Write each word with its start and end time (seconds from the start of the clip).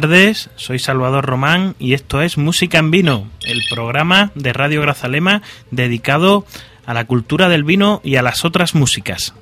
tardes, 0.00 0.48
soy 0.54 0.78
Salvador 0.78 1.26
Román 1.26 1.74
y 1.80 1.92
esto 1.92 2.22
es 2.22 2.38
Música 2.38 2.78
en 2.78 2.92
Vino, 2.92 3.26
el 3.42 3.64
programa 3.68 4.30
de 4.36 4.52
Radio 4.52 4.80
Grazalema 4.80 5.42
dedicado 5.72 6.46
a 6.86 6.94
la 6.94 7.04
cultura 7.04 7.48
del 7.48 7.64
vino 7.64 8.00
y 8.04 8.14
a 8.14 8.22
las 8.22 8.44
otras 8.44 8.76
músicas. 8.76 9.34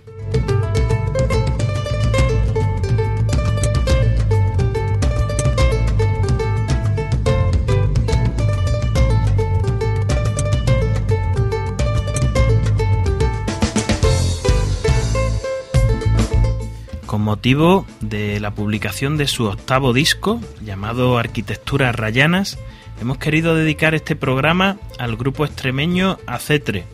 Motivo 17.26 17.84
de 18.00 18.38
la 18.38 18.52
publicación 18.52 19.16
de 19.16 19.26
su 19.26 19.46
octavo 19.46 19.92
disco, 19.92 20.40
llamado 20.64 21.18
Arquitecturas 21.18 21.92
Rayanas, 21.92 22.56
hemos 23.00 23.18
querido 23.18 23.56
dedicar 23.56 23.96
este 23.96 24.14
programa 24.14 24.76
al 25.00 25.16
grupo 25.16 25.44
extremeño 25.44 26.18
Acetre, 26.28 26.84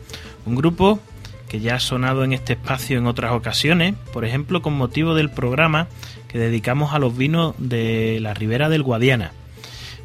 un 0.47 0.55
grupo 0.55 0.99
que 1.47 1.59
ya 1.59 1.75
ha 1.75 1.79
sonado 1.79 2.23
en 2.23 2.33
este 2.33 2.53
espacio 2.53 2.97
en 2.97 3.05
otras 3.05 3.33
ocasiones, 3.33 3.93
por 4.11 4.25
ejemplo 4.25 4.63
con 4.63 4.73
motivo 4.73 5.13
del 5.13 5.29
programa 5.29 5.87
que 6.27 6.39
dedicamos 6.39 6.95
a 6.95 6.99
los 6.99 7.15
vinos 7.15 7.53
de 7.59 8.17
la 8.19 8.33
Ribera 8.33 8.69
del 8.69 8.81
Guadiana. 8.81 9.33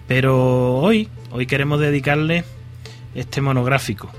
Pero 0.09 0.77
hoy, 0.77 1.09
hoy 1.31 1.47
queremos 1.47 1.81
dedicarle 1.81 2.45
este 3.15 3.41
monográfico. 3.41 4.11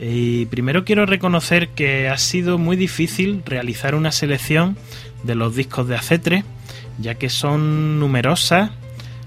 Y 0.00 0.46
primero 0.46 0.84
quiero 0.84 1.06
reconocer 1.06 1.68
que 1.70 2.08
ha 2.08 2.18
sido 2.18 2.58
muy 2.58 2.76
difícil 2.76 3.42
realizar 3.44 3.94
una 3.94 4.10
selección 4.10 4.76
de 5.22 5.34
los 5.34 5.54
discos 5.54 5.88
de 5.88 5.96
Acetre, 5.96 6.44
ya 6.98 7.14
que 7.14 7.30
son 7.30 7.98
numerosas 8.00 8.70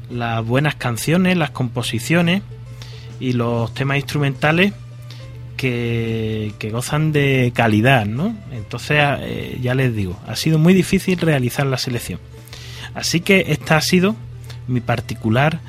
las 0.09 0.45
buenas 0.45 0.75
canciones, 0.75 1.37
las 1.37 1.51
composiciones 1.51 2.41
y 3.19 3.33
los 3.33 3.73
temas 3.73 3.97
instrumentales 3.97 4.73
que, 5.55 6.53
que 6.59 6.69
gozan 6.69 7.11
de 7.11 7.51
calidad, 7.55 8.05
¿no? 8.05 8.35
Entonces, 8.51 8.97
eh, 8.99 9.59
ya 9.61 9.73
les 9.75 9.95
digo, 9.95 10.19
ha 10.27 10.35
sido 10.35 10.57
muy 10.57 10.73
difícil 10.73 11.19
realizar 11.19 11.65
la 11.65 11.77
selección. 11.77 12.19
Así 12.93 13.21
que 13.21 13.45
esta 13.49 13.77
ha 13.77 13.81
sido 13.81 14.15
mi 14.67 14.81
particular 14.81 15.59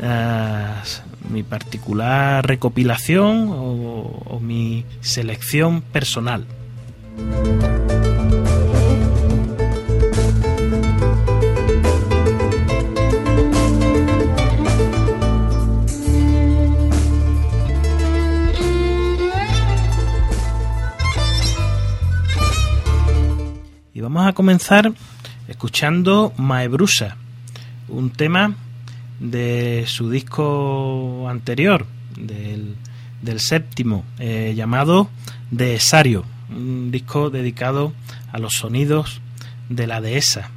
eh, 0.00 0.66
mi 1.30 1.42
particular 1.42 2.46
recopilación 2.46 3.48
o 3.50 4.38
mi 4.40 4.84
selección 5.00 5.80
personal. 5.80 6.46
Vamos 24.04 24.26
a 24.26 24.34
comenzar 24.34 24.92
escuchando 25.48 26.34
Maebrusa, 26.36 27.16
un 27.88 28.10
tema 28.10 28.54
de 29.18 29.84
su 29.86 30.10
disco 30.10 31.26
anterior, 31.26 31.86
del, 32.14 32.76
del 33.22 33.40
séptimo, 33.40 34.04
eh, 34.18 34.52
llamado 34.54 35.08
De 35.50 35.74
Esario, 35.74 36.26
un 36.50 36.90
disco 36.90 37.30
dedicado 37.30 37.94
a 38.30 38.38
los 38.38 38.52
sonidos 38.52 39.22
de 39.70 39.86
la 39.86 40.02
dehesa. 40.02 40.50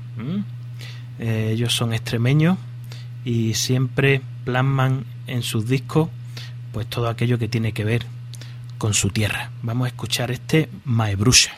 Eh, 1.18 1.52
ellos 1.54 1.74
son 1.74 1.94
extremeños 1.94 2.58
y 3.24 3.54
siempre 3.54 4.22
plasman 4.44 5.06
en 5.26 5.42
sus 5.42 5.68
discos 5.68 6.10
pues 6.74 6.86
todo 6.88 7.08
aquello 7.08 7.40
que 7.40 7.48
tiene 7.48 7.72
que 7.72 7.86
ver 7.86 8.06
con 8.78 8.94
su 8.94 9.10
tierra. 9.10 9.52
Vamos 9.64 9.86
a 9.86 9.88
escuchar 9.88 10.32
este 10.32 10.70
Maebrusa. 10.84 11.52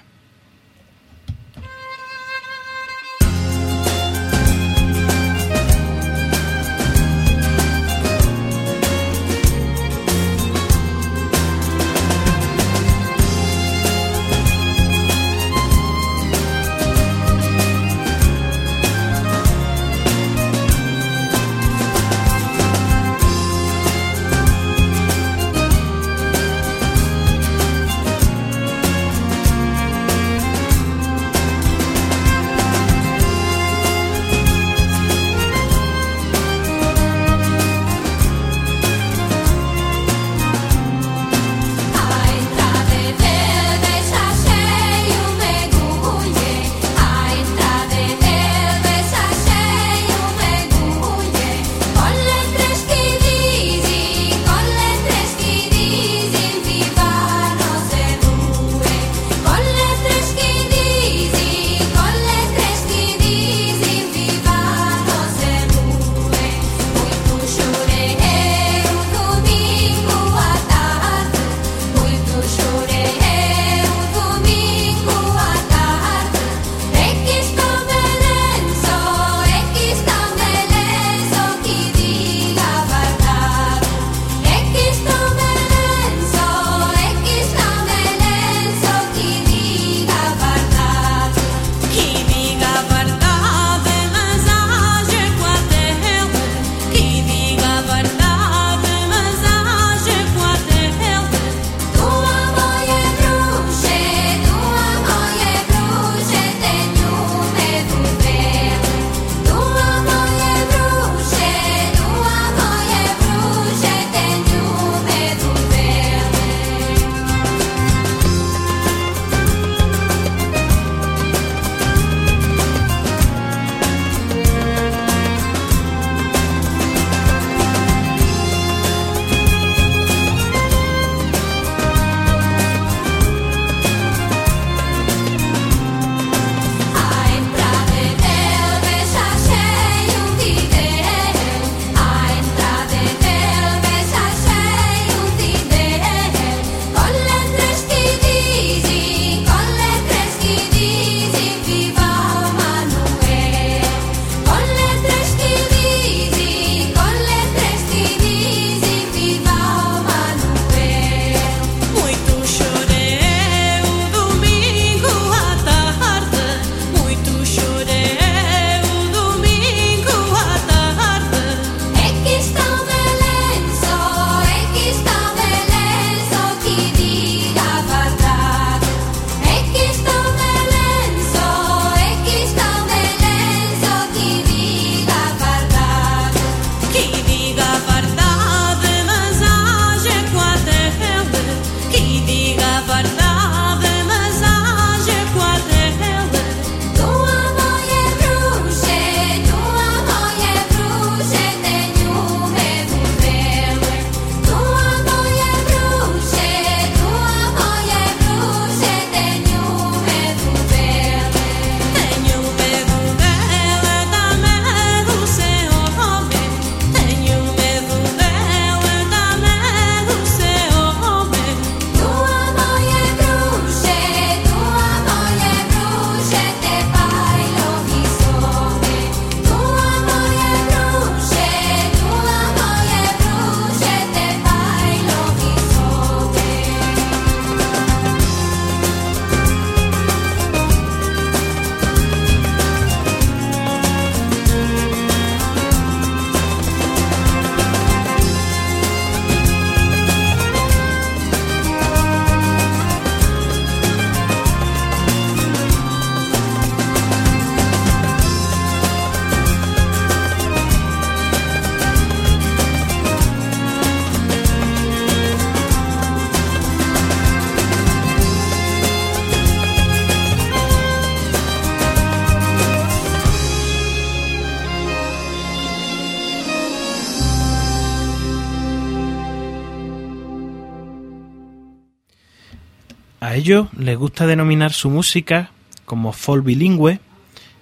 Ellos 283.39 283.69
les 283.77 283.97
gusta 283.97 284.27
denominar 284.27 284.74
su 284.74 284.89
música 284.89 285.51
como 285.86 286.12
folk 286.12 286.44
bilingüe, 286.44 287.00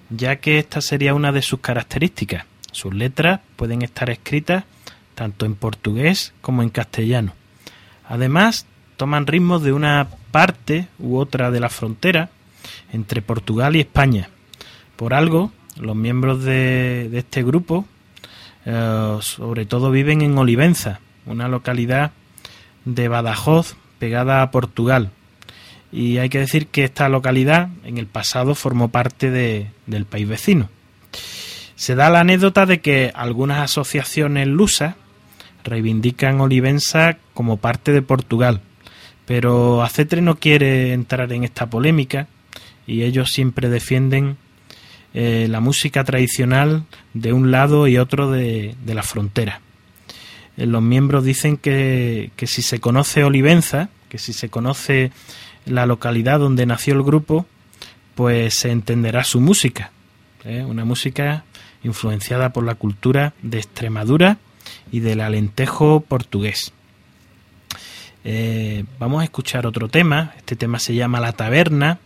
ya 0.09 0.37
que 0.37 0.57
esta 0.57 0.81
sería 0.81 1.13
una 1.13 1.31
de 1.31 1.43
sus 1.43 1.59
características. 1.59 2.45
Sus 2.71 2.95
letras 2.95 3.41
pueden 3.55 3.83
estar 3.83 4.09
escritas 4.09 4.63
tanto 5.13 5.45
en 5.45 5.53
portugués 5.53 6.33
como 6.41 6.63
en 6.63 6.69
castellano. 6.69 7.33
Además, 8.09 8.65
toman 8.97 9.27
ritmos 9.27 9.61
de 9.61 9.71
una 9.71 10.07
parte 10.31 10.87
u 10.97 11.17
otra 11.17 11.51
de 11.51 11.59
la 11.59 11.69
frontera 11.69 12.31
entre 12.91 13.21
Portugal 13.21 13.75
y 13.75 13.81
España. 13.81 14.29
Por 14.95 15.13
algo, 15.13 15.51
los 15.75 15.95
miembros 15.95 16.43
de, 16.43 17.11
este 17.13 17.43
grupo 17.43 17.85
eh, 18.65 19.17
sobre 19.21 19.67
todo 19.67 19.91
viven 19.91 20.21
en 20.21 20.35
Olivenza, 20.37 21.01
una 21.27 21.47
localidad 21.47 22.13
de 22.85 23.07
Badajoz 23.07 23.75
pegada 23.99 24.41
a 24.41 24.49
Portugal. 24.49 25.11
Y 25.91 26.17
hay 26.17 26.29
que 26.29 26.39
decir 26.39 26.67
que 26.67 26.83
esta 26.83 27.07
localidad 27.09 27.69
en 27.83 27.97
el 27.97 28.07
pasado 28.07 28.55
formó 28.55 28.89
parte 28.89 29.31
del 29.31 30.05
país 30.05 30.27
vecino. 30.27 30.69
Se 31.75 31.95
da 31.95 32.09
la 32.09 32.21
anécdota 32.21 32.65
de 32.65 32.81
que 32.81 33.11
algunas 33.13 33.59
asociaciones 33.59 34.47
lusas 34.47 34.95
reivindican 35.63 36.41
Olivenza 36.41 37.17
como 37.33 37.57
parte 37.57 37.91
de 37.91 38.01
Portugal, 38.01 38.61
pero 39.25 39.83
Acetre 39.83 40.21
no 40.21 40.39
quiere 40.39 40.93
entrar 40.93 41.31
en 41.31 41.43
esta 41.43 41.69
polémica 41.69 42.27
y 42.87 43.03
ellos 43.03 43.29
siempre 43.29 43.69
defienden 43.69 44.37
eh, 45.13 45.47
la 45.49 45.59
música 45.59 46.03
tradicional 46.03 46.83
de 47.13 47.33
un 47.33 47.51
lado 47.51 47.87
y 47.87 47.97
otro 47.97 48.31
de, 48.31 48.75
la 48.85 49.03
frontera. 49.03 49.61
Eh, 50.57 50.65
los 50.65 50.81
miembros 50.81 51.23
dicen 51.23 51.57
que, 51.57 52.31
que 52.35 52.47
si 52.47 52.61
se 52.61 52.79
conoce 52.79 53.23
Olivenza, 53.23 53.89
que 54.09 54.17
si 54.17 54.33
se 54.33 54.49
conoce 54.49 55.11
la 55.65 55.85
localidad 55.85 56.39
donde 56.39 56.65
nació 56.65 56.93
el 56.93 57.03
grupo, 57.03 57.45
pues 58.15 58.55
se 58.55 58.71
entenderá 58.71 59.23
su 59.23 59.39
música. 59.39 59.91
¿eh? 60.43 60.63
Una 60.63 60.85
música 60.85 61.43
influenciada 61.83 62.53
por 62.53 62.63
la 62.63 62.75
cultura 62.75 63.33
de 63.41 63.59
Extremadura 63.59 64.37
y 64.91 65.01
del 65.01 65.21
alentejo 65.21 66.01
portugués. 66.01 66.73
Eh, 68.23 68.83
vamos 68.99 69.21
a 69.21 69.23
escuchar 69.23 69.65
otro 69.65 69.87
tema. 69.87 70.33
Este 70.37 70.55
tema 70.55 70.79
se 70.79 70.95
llama 70.95 71.19
La 71.19 71.33
Taberna 71.33 71.99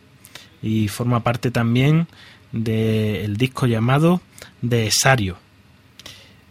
y 0.61 0.87
forma 0.87 1.23
parte 1.23 1.49
también 1.49 2.07
del 2.51 3.37
disco 3.37 3.65
llamado 3.65 4.21
De 4.61 4.87
Esario. 4.87 5.37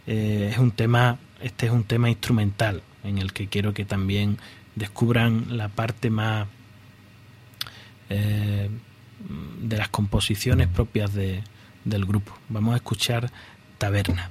Eh, 0.07 0.49
es 0.51 0.57
un 0.57 0.71
tema, 0.71 1.19
este 1.41 1.67
es 1.67 1.71
un 1.71 1.83
tema 1.83 2.09
instrumental 2.09 2.81
en 3.03 3.17
el 3.17 3.33
que 3.33 3.47
quiero 3.47 3.73
que 3.73 3.85
también 3.85 4.37
descubran 4.75 5.57
la 5.57 5.69
parte 5.69 6.09
más 6.09 6.47
eh, 8.09 8.69
de 9.61 9.77
las 9.77 9.89
composiciones 9.89 10.67
propias 10.67 11.13
de, 11.13 11.43
del 11.85 12.05
grupo. 12.05 12.37
Vamos 12.49 12.73
a 12.73 12.77
escuchar 12.77 13.31
Taberna. 13.77 14.29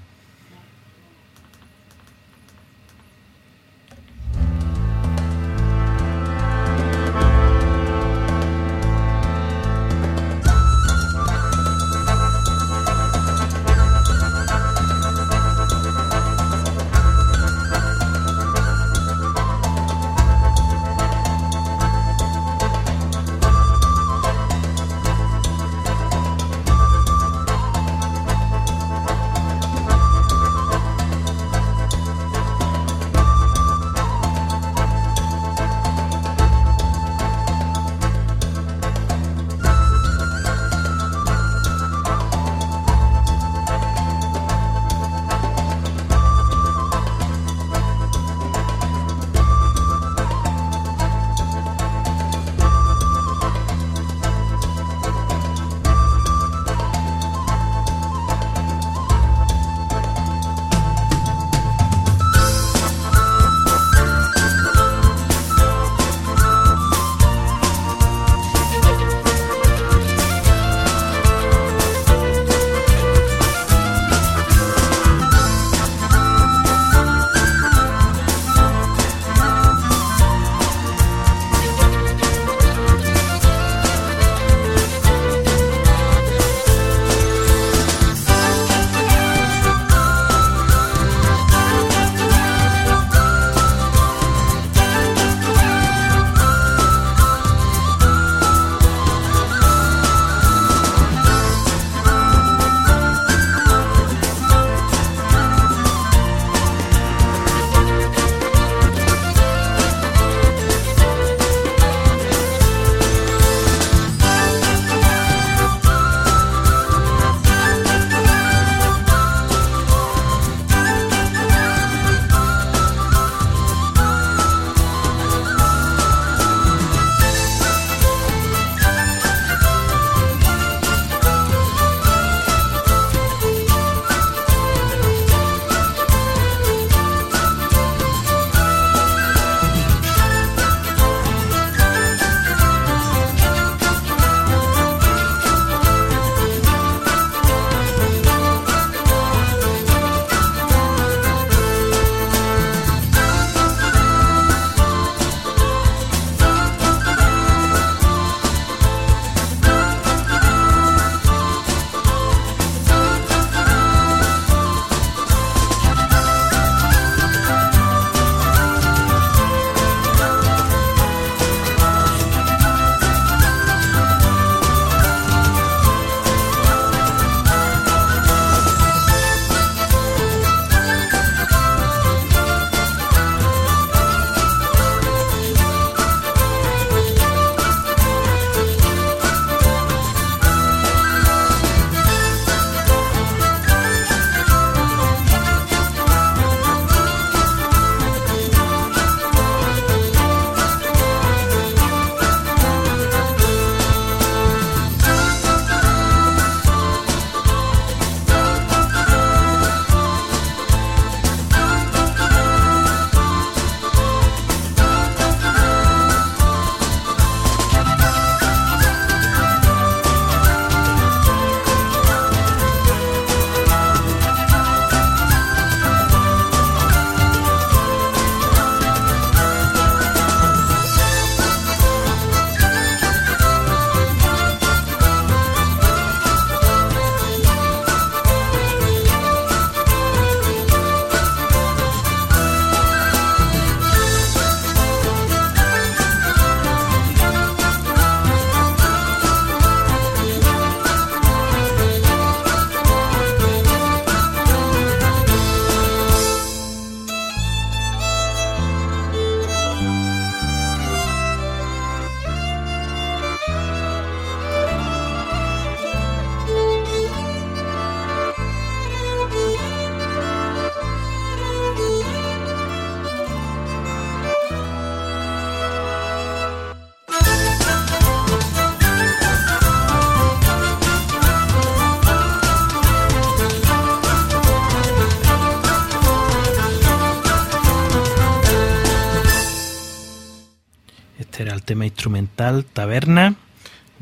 Taberna, 292.72 293.36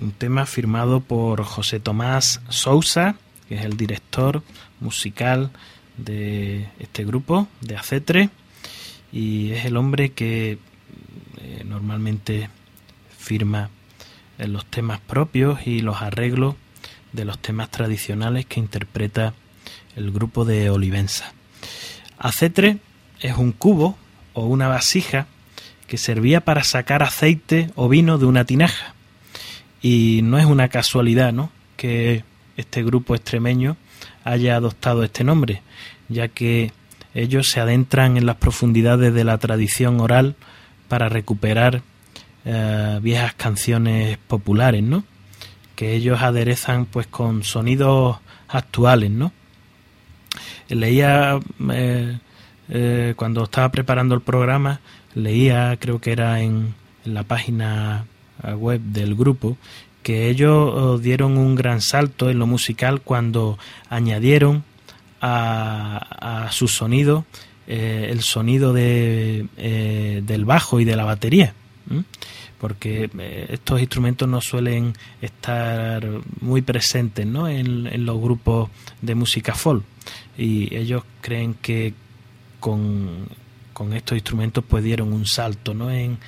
un 0.00 0.12
tema 0.12 0.46
firmado 0.46 1.00
por 1.00 1.42
José 1.44 1.78
Tomás 1.78 2.40
Sousa, 2.48 3.16
que 3.48 3.56
es 3.56 3.64
el 3.64 3.76
director 3.76 4.42
musical 4.80 5.50
de 5.98 6.68
este 6.78 7.04
grupo, 7.04 7.48
de 7.60 7.76
Acetre, 7.76 8.30
y 9.12 9.52
es 9.52 9.66
el 9.66 9.76
hombre 9.76 10.12
que 10.12 10.58
eh, 11.38 11.64
normalmente 11.66 12.48
firma 13.18 13.68
los 14.38 14.64
temas 14.66 15.00
propios 15.00 15.66
y 15.66 15.80
los 15.80 16.00
arreglos 16.00 16.54
de 17.12 17.24
los 17.24 17.38
temas 17.38 17.70
tradicionales 17.70 18.46
que 18.46 18.60
interpreta 18.60 19.34
el 19.96 20.12
grupo 20.12 20.44
de 20.44 20.70
Olivenza. 20.70 21.32
Acetre 22.18 22.78
es 23.20 23.36
un 23.36 23.52
cubo 23.52 23.98
o 24.32 24.46
una 24.46 24.68
vasija 24.68 25.26
que 25.88 25.98
servía 25.98 26.40
para 26.40 26.62
sacar 26.62 27.02
aceite 27.02 27.70
o 27.74 27.88
vino 27.88 28.18
de 28.18 28.26
una 28.26 28.44
tinaja. 28.44 28.94
Y 29.82 30.20
no 30.22 30.38
es 30.38 30.46
una 30.46 30.68
casualidad, 30.68 31.32
¿no? 31.32 31.50
que 31.78 32.24
este 32.58 32.82
grupo 32.82 33.14
extremeño 33.14 33.78
haya 34.24 34.56
adoptado 34.56 35.04
este 35.04 35.24
nombre, 35.24 35.62
ya 36.10 36.28
que 36.28 36.72
ellos 37.14 37.48
se 37.48 37.60
adentran 37.60 38.18
en 38.18 38.26
las 38.26 38.36
profundidades 38.36 39.14
de 39.14 39.24
la 39.24 39.38
tradición 39.38 40.00
oral 40.00 40.34
para 40.88 41.08
recuperar 41.08 41.82
eh, 42.44 42.98
viejas 43.00 43.32
canciones 43.34 44.18
populares, 44.18 44.82
¿no? 44.82 45.04
Que 45.76 45.94
ellos 45.94 46.20
aderezan 46.20 46.84
pues 46.86 47.06
con 47.06 47.44
sonidos 47.44 48.18
actuales, 48.48 49.10
¿no? 49.10 49.32
Leía 50.68 51.38
eh, 51.70 52.18
eh, 52.68 53.14
cuando 53.16 53.44
estaba 53.44 53.70
preparando 53.70 54.16
el 54.16 54.20
programa, 54.20 54.80
leía, 55.18 55.76
creo 55.78 56.00
que 56.00 56.12
era 56.12 56.40
en, 56.40 56.74
la 57.04 57.22
página 57.22 58.06
web 58.56 58.80
del 58.80 59.14
grupo, 59.14 59.56
que 60.02 60.28
ellos 60.28 60.72
oh, 60.74 60.98
dieron 60.98 61.38
un 61.38 61.54
gran 61.54 61.80
salto 61.80 62.28
en 62.28 62.38
lo 62.38 62.46
musical 62.46 63.00
cuando 63.00 63.58
añadieron 63.88 64.64
a, 65.20 66.48
su 66.50 66.68
sonido 66.68 67.24
el 67.66 68.22
sonido 68.22 68.72
de, 68.72 69.46
del 70.24 70.44
bajo 70.44 70.80
y 70.80 70.84
de 70.84 70.96
la 70.96 71.04
batería 71.04 71.54
porque 72.58 73.10
eh, 73.18 73.46
estos 73.50 73.80
instrumentos 73.80 74.28
no 74.28 74.40
suelen 74.40 74.92
estar 75.22 76.06
muy 76.40 76.62
presentes 76.62 77.26
¿no? 77.26 77.48
en, 77.48 78.04
los 78.04 78.20
grupos 78.20 78.70
de 79.00 79.14
música 79.14 79.54
folk 79.54 79.84
y 80.36 80.74
ellos 80.74 81.04
creen 81.20 81.54
que 81.54 81.94
con, 82.60 83.26
estos 83.92 84.16
instrumentos 84.16 84.64
pues 84.66 84.84
dieron 84.84 85.12
un 85.12 85.26
salto 85.26 85.74
¿no? 85.74 85.90
en, 85.90 86.18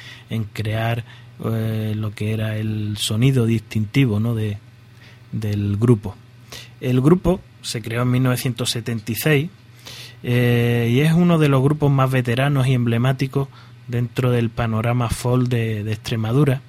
crear 0.52 1.04
eh, 1.44 1.94
lo 1.96 2.14
que 2.14 2.32
era 2.32 2.56
el 2.56 2.96
sonido 2.96 3.46
distintivo 3.46 4.20
¿no? 4.20 4.34
de, 4.34 4.58
del 5.32 5.76
grupo. 5.76 6.16
El 6.80 7.00
grupo 7.00 7.40
se 7.62 7.82
creó 7.82 8.02
en 8.02 8.10
1976 8.10 9.50
eh, 10.22 10.88
y 10.92 11.00
es 11.00 11.12
uno 11.12 11.38
de 11.38 11.48
los 11.48 11.62
grupos 11.62 11.90
más 11.90 12.10
veteranos 12.10 12.66
y 12.66 12.74
emblemáticos 12.74 13.48
dentro 13.88 14.30
del 14.30 14.50
panorama 14.50 15.10
folk 15.10 15.48
de, 15.48 15.80
Extremadura 15.90 16.62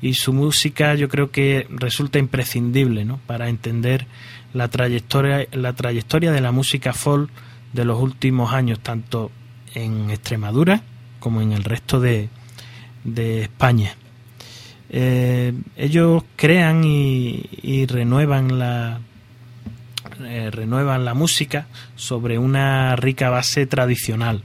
y 0.00 0.14
su 0.14 0.32
música 0.32 0.94
yo 0.94 1.08
creo 1.08 1.30
que 1.30 1.66
resulta 1.70 2.18
imprescindible 2.18 3.04
¿no? 3.04 3.18
para 3.26 3.48
entender 3.48 4.06
la 4.52 4.68
trayectoria, 4.68 5.46
la 5.52 5.72
trayectoria 5.72 6.32
de 6.32 6.40
la 6.40 6.52
música 6.52 6.92
folk 6.92 7.30
de 7.72 7.84
los 7.84 8.00
últimos 8.00 8.52
años, 8.52 8.80
tanto 8.80 9.30
en 9.74 10.10
Extremadura 10.10 10.82
como 11.20 11.40
en 11.40 11.52
el 11.52 11.64
resto 11.64 12.00
de, 12.00 12.28
de 13.04 13.42
España. 13.42 13.94
Eh, 14.94 15.54
ellos 15.76 16.22
crean 16.36 16.84
y, 16.84 17.86
renuevan 17.86 18.58
la 18.58 19.00
eh, 20.22 20.50
renuevan 20.50 21.06
la 21.06 21.14
música 21.14 21.66
sobre 21.96 22.38
una 22.38 22.94
rica 22.96 23.30
base 23.30 23.66
tradicional. 23.66 24.42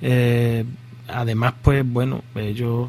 Eh, 0.00 0.64
además, 1.06 1.52
pues 1.60 1.84
bueno, 1.86 2.24
ellos 2.34 2.88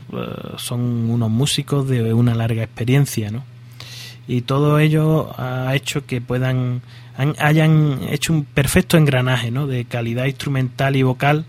son 0.57 1.09
unos 1.09 1.29
músicos 1.29 1.89
de 1.89 2.13
una 2.13 2.33
larga 2.33 2.63
experiencia, 2.63 3.29
¿no? 3.29 3.43
Y 4.27 4.41
todo 4.41 4.79
ello 4.79 5.33
ha 5.37 5.75
hecho 5.75 6.05
que 6.05 6.21
puedan, 6.21 6.81
hayan 7.17 7.99
hecho 8.09 8.33
un 8.33 8.45
perfecto 8.45 8.97
engranaje, 8.97 9.51
¿no? 9.51 9.67
De 9.67 9.85
calidad 9.85 10.25
instrumental 10.25 10.95
y 10.95 11.03
vocal 11.03 11.45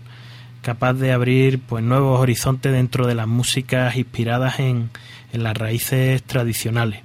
capaz 0.61 0.93
de 0.93 1.11
abrir 1.11 1.59
pues 1.59 1.83
nuevos 1.83 2.19
horizontes 2.19 2.71
dentro 2.71 3.05
de 3.05 3.15
las 3.15 3.27
músicas 3.27 3.97
inspiradas 3.97 4.59
en, 4.59 4.89
en 5.33 5.43
las 5.43 5.55
raíces 5.57 6.23
tradicionales. 6.23 7.01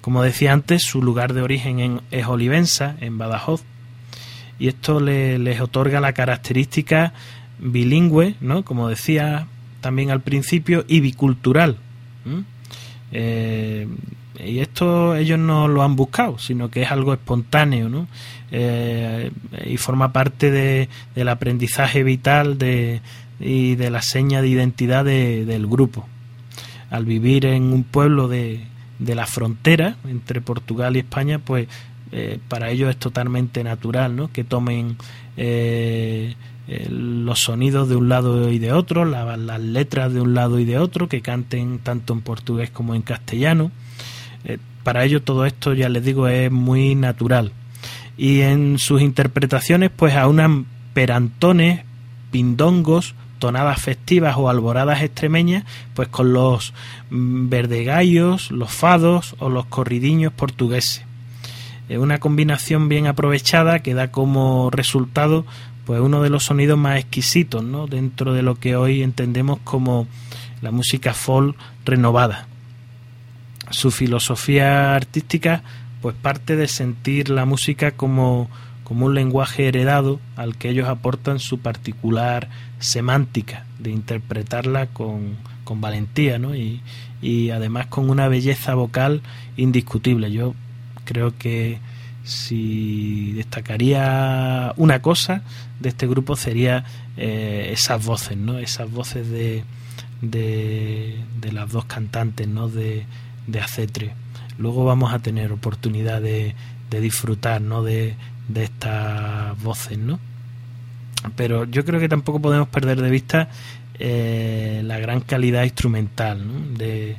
Como 0.00 0.22
decía 0.22 0.54
antes, 0.54 0.82
su 0.82 1.02
lugar 1.02 1.34
de 1.34 1.42
origen 1.42 2.00
es 2.10 2.26
Olivenza, 2.26 2.96
en 3.00 3.18
Badajoz, 3.18 3.62
y 4.58 4.68
esto 4.68 5.00
les 5.00 5.60
otorga 5.60 6.00
la 6.00 6.14
característica 6.14 7.12
bilingüe, 7.58 8.34
¿no? 8.40 8.64
Como 8.64 8.88
decía 8.88 9.46
también 9.80 10.10
al 10.10 10.22
principio, 10.22 10.84
y 10.88 11.00
bicultural. 11.00 11.76
Y 14.44 14.60
esto 14.60 15.16
ellos 15.16 15.38
no 15.38 15.68
lo 15.68 15.82
han 15.82 15.96
buscado, 15.96 16.38
sino 16.38 16.70
que 16.70 16.82
es 16.82 16.90
algo 16.90 17.12
espontáneo, 17.12 17.88
¿no? 17.88 18.06
Eh, 18.50 19.30
y 19.66 19.76
forma 19.76 20.12
parte 20.12 20.50
de, 20.50 20.88
del 21.14 21.28
aprendizaje 21.28 22.02
vital 22.02 22.56
de, 22.58 23.00
y 23.40 23.74
de 23.74 23.90
la 23.90 24.02
seña 24.02 24.40
de 24.40 24.48
identidad 24.48 25.04
del 25.04 25.66
grupo. 25.66 26.06
Al 26.90 27.04
vivir 27.04 27.46
en 27.46 27.72
un 27.72 27.84
pueblo 27.84 28.28
de, 28.28 28.64
de 28.98 29.14
la 29.14 29.26
frontera 29.26 29.96
entre 30.08 30.40
Portugal 30.40 30.96
y 30.96 31.00
España, 31.00 31.38
pues 31.38 31.68
eh, 32.12 32.38
para 32.48 32.70
ellos 32.70 32.90
es 32.90 32.96
totalmente 32.96 33.62
natural, 33.64 34.16
¿no? 34.16 34.32
Que 34.32 34.44
tomen 34.44 34.96
los 36.90 37.40
sonidos 37.40 37.88
de 37.88 37.96
un 37.96 38.08
lado 38.08 38.50
y 38.50 38.58
de 38.58 38.72
otro, 38.72 39.04
las 39.04 39.60
letras 39.60 40.12
de 40.12 40.20
un 40.20 40.34
lado 40.34 40.58
y 40.58 40.64
de 40.64 40.78
otro, 40.78 41.08
que 41.08 41.22
canten 41.22 41.78
tanto 41.78 42.12
en 42.12 42.20
portugués 42.20 42.70
como 42.70 42.94
en 42.94 43.02
castellano. 43.02 43.70
Para 44.88 45.04
ello 45.04 45.20
todo 45.20 45.44
esto, 45.44 45.74
ya 45.74 45.90
les 45.90 46.02
digo, 46.02 46.28
es 46.28 46.50
muy 46.50 46.94
natural. 46.94 47.52
Y 48.16 48.40
en 48.40 48.78
sus 48.78 49.02
interpretaciones, 49.02 49.90
pues 49.94 50.14
aunan 50.14 50.64
perantones, 50.94 51.82
pindongos, 52.30 53.14
tonadas 53.38 53.82
festivas 53.82 54.36
o 54.38 54.48
alboradas 54.48 55.02
extremeñas, 55.02 55.64
pues 55.92 56.08
con 56.08 56.32
los 56.32 56.72
mm, 57.10 57.50
verdegallos, 57.50 58.50
los 58.50 58.72
fados 58.72 59.36
o 59.40 59.50
los 59.50 59.66
corridiños 59.66 60.32
portugueses. 60.32 61.04
Es 61.90 61.98
una 61.98 62.16
combinación 62.16 62.88
bien 62.88 63.08
aprovechada 63.08 63.80
que 63.80 63.92
da 63.92 64.10
como 64.10 64.70
resultado 64.70 65.44
pues 65.84 66.00
uno 66.00 66.22
de 66.22 66.30
los 66.30 66.44
sonidos 66.44 66.78
más 66.78 66.98
exquisitos 66.98 67.62
¿no? 67.62 67.88
dentro 67.88 68.32
de 68.32 68.40
lo 68.40 68.54
que 68.54 68.74
hoy 68.74 69.02
entendemos 69.02 69.58
como 69.64 70.06
la 70.62 70.70
música 70.70 71.12
folk 71.12 71.54
renovada. 71.84 72.47
Su 73.70 73.90
filosofía 73.90 74.94
artística 74.94 75.62
pues 76.00 76.14
parte 76.14 76.56
de 76.56 76.68
sentir 76.68 77.28
la 77.28 77.44
música 77.44 77.92
como, 77.92 78.48
como 78.84 79.06
un 79.06 79.14
lenguaje 79.14 79.68
heredado 79.68 80.20
al 80.36 80.56
que 80.56 80.70
ellos 80.70 80.88
aportan 80.88 81.38
su 81.38 81.58
particular 81.58 82.48
semántica, 82.78 83.66
de 83.78 83.90
interpretarla 83.90 84.86
con, 84.86 85.36
con 85.64 85.80
valentía 85.80 86.38
¿no? 86.38 86.54
y, 86.54 86.82
y 87.20 87.50
además 87.50 87.86
con 87.86 88.10
una 88.10 88.28
belleza 88.28 88.74
vocal 88.74 89.22
indiscutible. 89.56 90.30
Yo 90.30 90.54
creo 91.04 91.36
que 91.36 91.80
si 92.28 93.32
destacaría 93.32 94.72
una 94.76 95.00
cosa 95.00 95.42
de 95.80 95.88
este 95.88 96.06
grupo 96.06 96.36
sería 96.36 96.84
eh, 97.16 97.70
esas 97.72 98.04
voces, 98.04 98.36
¿no? 98.36 98.58
Esas 98.58 98.90
voces 98.90 99.30
de, 99.30 99.64
de, 100.20 101.52
las 101.52 101.72
dos 101.72 101.86
cantantes, 101.86 102.46
¿no? 102.46 102.68
De, 102.68 103.06
de 103.48 103.60
Acetre. 103.60 104.14
Luego 104.58 104.84
vamos 104.84 105.12
a 105.12 105.18
tener 105.18 105.50
oportunidad 105.50 106.22
de, 106.22 106.54
de 106.90 107.00
disfrutar, 107.00 107.60
¿no? 107.60 107.82
De, 107.82 108.14
de 108.48 108.64
estas 108.64 109.60
voces, 109.62 109.98
¿no? 109.98 110.20
Pero 111.34 111.64
yo 111.64 111.84
creo 111.84 111.98
que 111.98 112.08
tampoco 112.08 112.40
podemos 112.40 112.68
perder 112.68 113.00
de 113.00 113.10
vista 113.10 113.48
eh, 113.98 114.82
la 114.84 114.98
gran 114.98 115.20
calidad 115.20 115.64
instrumental 115.64 116.76
de, 116.76 117.16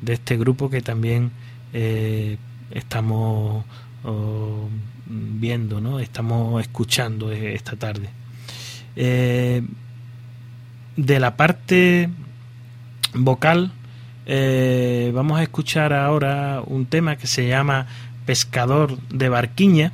de, 0.00 0.12
este 0.12 0.36
grupo 0.36 0.70
que 0.70 0.80
también 0.80 1.32
eh, 1.72 2.36
estamos 2.70 3.64
viendo, 5.06 5.80
¿no? 5.80 5.98
Estamos 5.98 6.60
escuchando 6.62 7.32
esta 7.32 7.76
tarde. 7.76 8.08
Eh, 8.94 9.62
de 10.96 11.20
la 11.20 11.36
parte 11.36 12.08
vocal, 13.14 13.72
eh, 14.26 15.10
vamos 15.14 15.38
a 15.38 15.42
escuchar 15.42 15.92
ahora 15.92 16.62
un 16.64 16.86
tema 16.86 17.16
que 17.16 17.26
se 17.26 17.48
llama 17.48 17.86
Pescador 18.24 18.98
de 19.08 19.28
Barquiña 19.28 19.92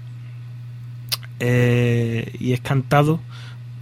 eh, 1.41 2.37
y 2.39 2.53
es 2.53 2.61
cantado 2.61 3.21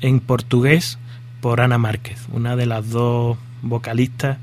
en 0.00 0.20
portugués 0.20 0.98
por 1.40 1.60
Ana 1.60 1.78
Márquez, 1.78 2.26
una 2.32 2.54
de 2.54 2.66
las 2.66 2.90
dos 2.90 3.38
vocalistas 3.62 4.38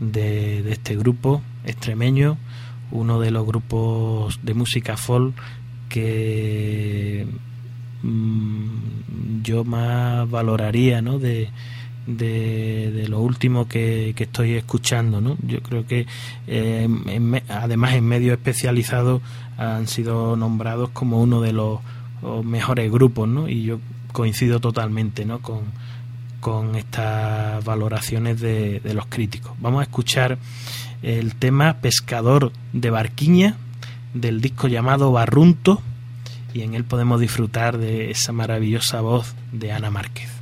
de, 0.00 0.70
este 0.70 0.96
grupo 0.96 1.42
extremeño, 1.64 2.36
uno 2.90 3.18
de 3.20 3.30
los 3.30 3.46
grupos 3.46 4.40
de 4.42 4.54
música 4.54 4.96
folk 4.96 5.34
que 5.88 7.26
mm, 8.02 9.42
yo 9.42 9.64
más 9.64 10.28
valoraría 10.28 11.00
¿no? 11.00 11.18
de, 11.18 11.48
de, 12.06 13.06
lo 13.08 13.20
último 13.20 13.68
que, 13.68 14.14
estoy 14.16 14.54
escuchando. 14.54 15.20
¿no? 15.20 15.36
Yo 15.46 15.60
creo 15.62 15.86
que 15.86 16.06
eh, 16.46 16.88
además 17.48 17.94
en 17.94 18.04
medios 18.04 18.36
especializados 18.36 19.22
han 19.56 19.86
sido 19.86 20.36
nombrados 20.36 20.90
como 20.90 21.20
uno 21.20 21.40
de 21.40 21.52
los, 21.52 21.80
mejores 22.42 22.90
grupos 22.90 23.28
¿no? 23.28 23.48
y 23.48 23.62
yo 23.62 23.78
coincido 24.12 24.58
totalmente 24.58 25.24
¿no? 25.26 25.40
con, 25.40 25.60
con 26.40 26.74
estas 26.74 27.62
valoraciones 27.64 28.40
de, 28.40 28.80
de 28.80 28.94
los 28.94 29.06
críticos. 29.06 29.52
Vamos 29.60 29.80
a 29.80 29.82
escuchar 29.84 30.38
el 31.02 31.36
tema 31.36 31.74
Pescador 31.74 32.52
de 32.72 32.90
Barquiña 32.90 33.56
del 34.14 34.40
disco 34.40 34.66
llamado 34.66 35.12
Barrunto 35.12 35.82
y 36.54 36.62
en 36.62 36.74
él 36.74 36.84
podemos 36.84 37.20
disfrutar 37.20 37.76
de 37.76 38.10
esa 38.10 38.32
maravillosa 38.32 39.02
voz 39.02 39.34
de 39.52 39.72
Ana 39.72 39.90
Márquez. 39.90 40.35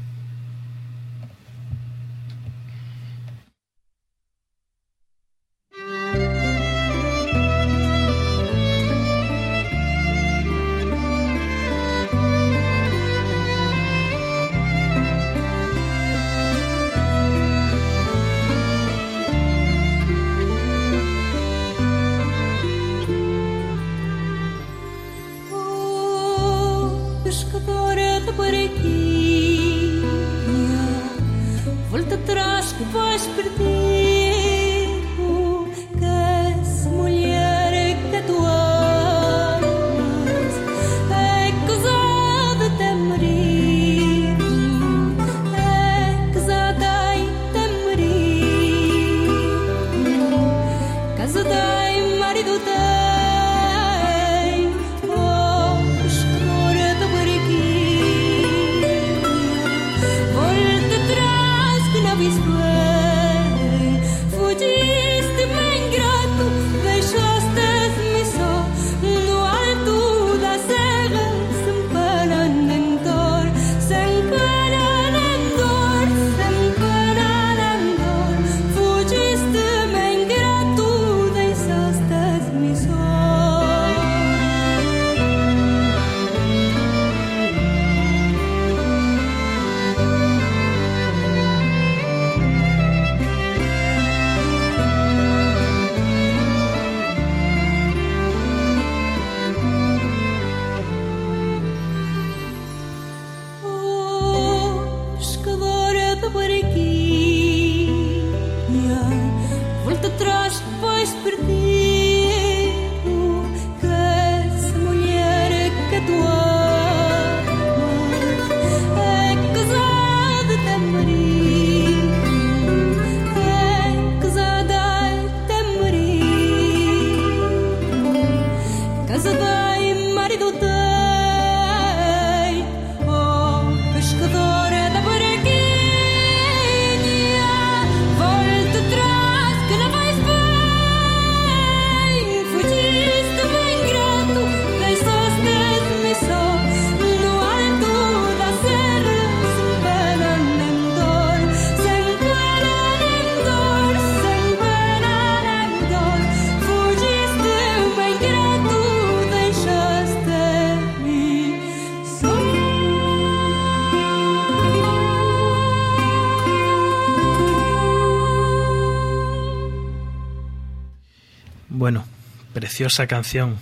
Preciosa 172.53 173.07
canción, 173.07 173.57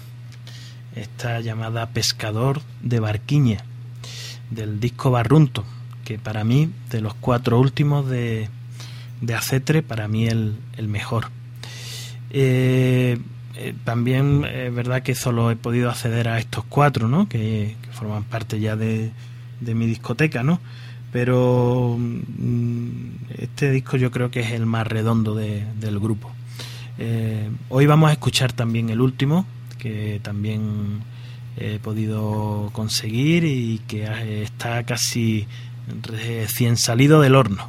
esta 0.95 1.41
llamada 1.41 1.91
Pescador 1.91 2.61
de 2.83 3.01
Barquiña, 3.01 3.65
del 4.51 4.81
disco 4.81 5.11
Barrunto, 5.11 5.65
que 6.05 6.19
para 6.19 6.45
mí, 6.45 6.71
de 6.91 7.01
los 7.01 7.15
cuatro 7.15 7.59
últimos 7.59 8.09
de, 8.09 8.49
de 9.21 9.35
Acetre, 9.35 9.83
para 9.83 10.09
mí 10.09 10.27
el, 10.27 10.57
el 10.77 10.89
mejor. 10.89 11.29
Eh, 12.31 13.19
eh, 13.57 13.75
también 13.85 14.45
es 14.45 14.75
verdad 14.75 15.03
que 15.03 15.15
solo 15.15 15.51
he 15.51 15.57
podido 15.57 15.91
acceder 15.91 16.29
a 16.29 16.39
estos 16.39 16.65
cuatro, 16.69 17.09
¿no? 17.09 17.29
que, 17.29 17.77
forman 17.93 18.25
parte 18.25 18.59
ya 18.59 18.77
de, 18.77 19.11
de 19.61 19.75
mi 19.75 19.87
discoteca, 19.87 20.43
¿no? 20.43 20.61
pero 21.13 21.97
mm, 21.99 23.09
este 23.39 23.71
disco 23.71 23.97
yo 23.97 24.11
creo 24.11 24.31
que 24.31 24.41
es 24.41 24.53
el 24.53 24.67
más 24.67 24.87
redondo 24.87 25.35
del 25.35 26.01
grupo. 26.01 26.33
Eh, 27.05 27.51
hoy 27.69 27.87
vamos 27.87 28.11
a 28.11 28.13
escuchar 28.13 28.53
también 28.53 28.89
el 28.89 29.01
último, 29.01 29.45
que 29.77 30.21
también 30.23 31.01
he 31.57 31.81
podido 31.81 32.71
conseguir 32.73 33.43
y 33.43 33.81
que 33.89 34.45
está 34.45 34.85
casi 34.85 35.49
recién 36.03 36.77
salido 36.77 37.21
del 37.21 37.35
horno. 37.35 37.69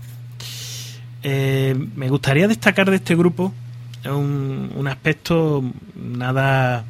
Eh, 1.24 1.76
me 1.96 2.10
gustaría 2.10 2.48
destacar 2.48 2.92
de 2.92 2.98
este 2.98 3.16
grupo 3.16 3.52
un, 4.06 4.72
un 4.76 4.88
aspecto 4.88 5.64
nada 5.96 6.86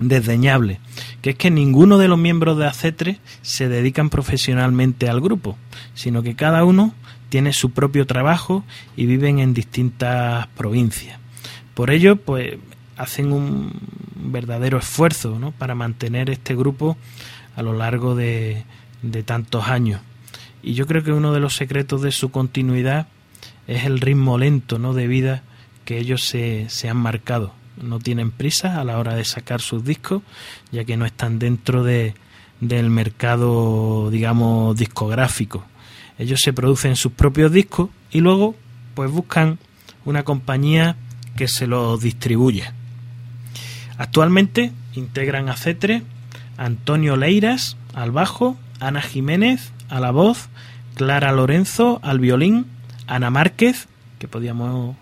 desdeñable, 0.00 0.80
que 1.22 1.30
es 1.30 1.36
que 1.36 1.52
ninguno 1.52 1.98
de 1.98 2.08
los 2.08 2.18
miembros 2.18 2.58
de 2.58 2.66
ACETRE 2.66 3.20
se 3.42 3.68
dedican 3.68 4.10
profesionalmente 4.10 5.08
al 5.08 5.20
grupo, 5.20 5.56
sino 5.94 6.24
que 6.24 6.34
cada 6.34 6.64
uno 6.64 6.94
tiene 7.28 7.52
su 7.52 7.70
propio 7.70 8.08
trabajo 8.08 8.64
y 8.96 9.06
viven 9.06 9.38
en 9.38 9.54
distintas 9.54 10.48
provincias. 10.48 11.20
Por 11.74 11.90
ello, 11.90 12.16
pues 12.16 12.56
hacen 12.96 13.32
un 13.32 13.72
verdadero 14.14 14.78
esfuerzo 14.78 15.38
¿no? 15.38 15.52
para 15.52 15.74
mantener 15.74 16.30
este 16.30 16.54
grupo 16.54 16.96
a 17.56 17.62
lo 17.62 17.72
largo 17.72 18.14
de, 18.14 18.64
tantos 19.24 19.68
años. 19.68 20.00
Y 20.62 20.74
yo 20.74 20.86
creo 20.86 21.02
que 21.02 21.12
uno 21.12 21.32
de 21.32 21.40
los 21.40 21.56
secretos 21.56 22.02
de 22.02 22.12
su 22.12 22.30
continuidad 22.30 23.08
es 23.66 23.84
el 23.84 24.00
ritmo 24.00 24.38
lento 24.38 24.78
¿no? 24.78 24.94
de 24.94 25.06
vida 25.06 25.42
que 25.84 25.98
ellos 25.98 26.24
se, 26.24 26.68
se 26.68 26.88
han 26.88 26.96
marcado. 26.96 27.52
No 27.82 27.98
tienen 27.98 28.30
prisa 28.30 28.80
a 28.80 28.84
la 28.84 28.98
hora 28.98 29.14
de 29.14 29.24
sacar 29.24 29.60
sus 29.60 29.84
discos, 29.84 30.22
ya 30.70 30.84
que 30.84 30.96
no 30.96 31.04
están 31.04 31.38
dentro 31.38 31.82
de, 31.82 32.14
del 32.60 32.88
mercado, 32.88 34.10
digamos, 34.10 34.76
discográfico. 34.76 35.64
Ellos 36.18 36.40
se 36.40 36.52
producen 36.52 36.96
sus 36.96 37.12
propios 37.12 37.52
discos 37.52 37.90
y 38.10 38.20
luego 38.20 38.54
pues 38.94 39.10
buscan 39.10 39.58
una 40.04 40.22
compañía 40.22 40.96
que 41.36 41.48
se 41.48 41.66
los 41.66 42.00
distribuya. 42.00 42.72
Actualmente 43.98 44.72
integran 44.94 45.48
a 45.48 45.56
Cetre 45.56 46.02
Antonio 46.56 47.16
Leiras 47.16 47.76
al 47.94 48.10
bajo, 48.10 48.56
Ana 48.80 49.02
Jiménez 49.02 49.72
a 49.88 50.00
la 50.00 50.10
voz, 50.10 50.48
Clara 50.94 51.32
Lorenzo 51.32 52.00
al 52.02 52.20
violín, 52.20 52.66
Ana 53.06 53.30
Márquez, 53.30 53.88
que 54.18 54.28
podíamos 54.28 54.96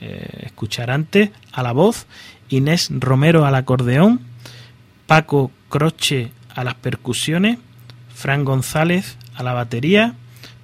eh, 0.00 0.42
escuchar 0.44 0.90
antes, 0.90 1.30
a 1.52 1.62
la 1.62 1.72
voz, 1.72 2.06
Inés 2.48 2.88
Romero 2.90 3.46
al 3.46 3.54
acordeón, 3.54 4.20
Paco 5.06 5.50
Croche 5.68 6.30
a 6.54 6.64
las 6.64 6.74
percusiones, 6.74 7.58
Fran 8.14 8.44
González 8.44 9.16
a 9.34 9.42
la 9.42 9.52
batería, 9.52 10.14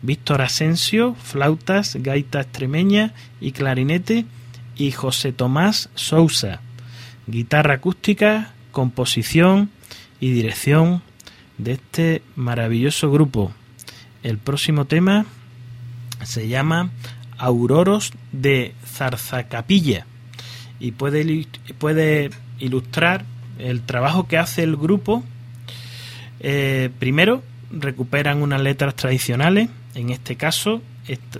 Víctor 0.02 0.40
Asensio, 0.42 1.14
flautas, 1.14 1.96
gaita 1.96 2.40
extremeña 2.40 3.12
y 3.40 3.52
clarinete, 3.52 4.24
y 4.80 4.92
José 4.92 5.32
Tomás 5.32 5.90
Sousa, 5.94 6.62
guitarra 7.26 7.74
acústica, 7.74 8.54
composición 8.72 9.68
y 10.20 10.30
dirección 10.30 11.02
de 11.58 11.72
este 11.72 12.22
maravilloso 12.34 13.10
grupo. 13.10 13.52
El 14.22 14.38
próximo 14.38 14.86
tema 14.86 15.26
se 16.22 16.48
llama 16.48 16.92
Auroros 17.36 18.14
de 18.32 18.74
Zarzacapilla 18.86 20.06
y 20.78 20.92
puede, 20.92 21.46
puede 21.76 22.30
ilustrar 22.58 23.26
el 23.58 23.82
trabajo 23.82 24.28
que 24.28 24.38
hace 24.38 24.62
el 24.62 24.76
grupo. 24.76 25.22
Eh, 26.40 26.88
primero, 26.98 27.42
recuperan 27.70 28.40
unas 28.40 28.62
letras 28.62 28.96
tradicionales, 28.96 29.68
en 29.94 30.08
este 30.08 30.36
caso 30.36 30.80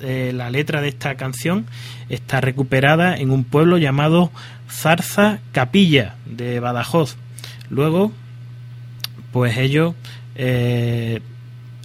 eh, 0.01 0.33
la 0.35 0.51
letra 0.51 0.81
de 0.81 0.89
esta 0.89 1.15
canción 1.15 1.67
está 2.09 2.41
recuperada 2.41 3.17
en 3.17 3.31
un 3.31 3.45
pueblo 3.45 3.79
llamado 3.79 4.33
Zarza 4.69 5.41
Capilla 5.53 6.17
de 6.27 6.59
Badajoz. 6.59 7.17
Luego, 7.69 8.13
pues 9.33 9.57
ellos 9.59 9.95
eh, 10.35 11.21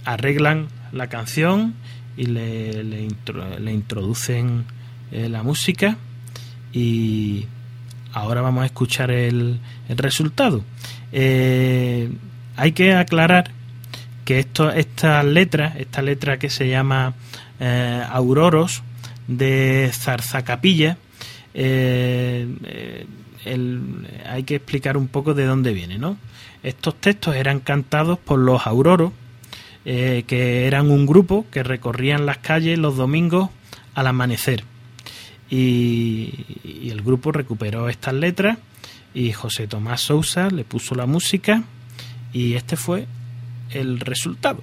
arreglan 0.04 0.68
la 0.92 1.08
canción 1.08 1.74
y 2.16 2.26
le, 2.26 2.82
le, 2.82 3.72
introducen 3.72 4.64
eh, 5.12 5.28
la 5.28 5.42
música 5.42 5.96
y 6.72 7.46
ahora 8.12 8.40
vamos 8.40 8.62
a 8.62 8.66
escuchar 8.66 9.10
el, 9.10 9.60
el 9.88 9.98
resultado. 9.98 10.64
hay 11.12 12.72
que 12.74 12.94
aclarar 12.94 13.50
que 14.24 14.40
esto, 14.40 14.70
esta 14.72 15.22
letra, 15.22 15.74
esta 15.78 16.02
letra 16.02 16.38
que 16.38 16.50
se 16.50 16.68
llama 16.68 17.14
eh, 17.60 18.02
Auroros 18.08 18.82
de 19.28 19.90
Zarzacapilla, 19.92 20.98
eh, 21.54 22.46
eh 22.64 23.06
hay 24.28 24.42
que 24.42 24.56
explicar 24.56 24.96
un 24.96 25.06
poco 25.06 25.32
de 25.32 25.44
dónde 25.44 25.72
viene, 25.72 25.98
¿no? 25.98 26.16
Estos 26.64 26.96
textos 26.96 27.36
eran 27.36 27.60
cantados 27.60 28.18
por 28.18 28.40
los 28.40 28.66
auroros, 28.66 29.12
que 29.84 30.66
eran 30.66 30.90
un 30.90 31.06
grupo 31.06 31.46
que 31.52 31.62
recorrían 31.62 32.26
las 32.26 32.38
calles 32.38 32.76
los 32.76 32.96
domingos 32.96 33.50
al 33.94 34.08
amanecer. 34.08 34.64
y 35.48 36.88
el 36.90 37.02
grupo 37.02 37.30
recuperó 37.30 37.88
estas 37.88 38.14
letras 38.14 38.58
y 39.14 39.32
José 39.32 39.66
Tomás 39.66 40.02
Sousa 40.02 40.50
le 40.50 40.64
puso 40.64 40.96
la 40.96 41.06
música 41.06 41.62
y 42.32 42.54
este 42.54 42.76
fue 42.76 43.06
el 43.70 43.98
resultado. 43.98 44.62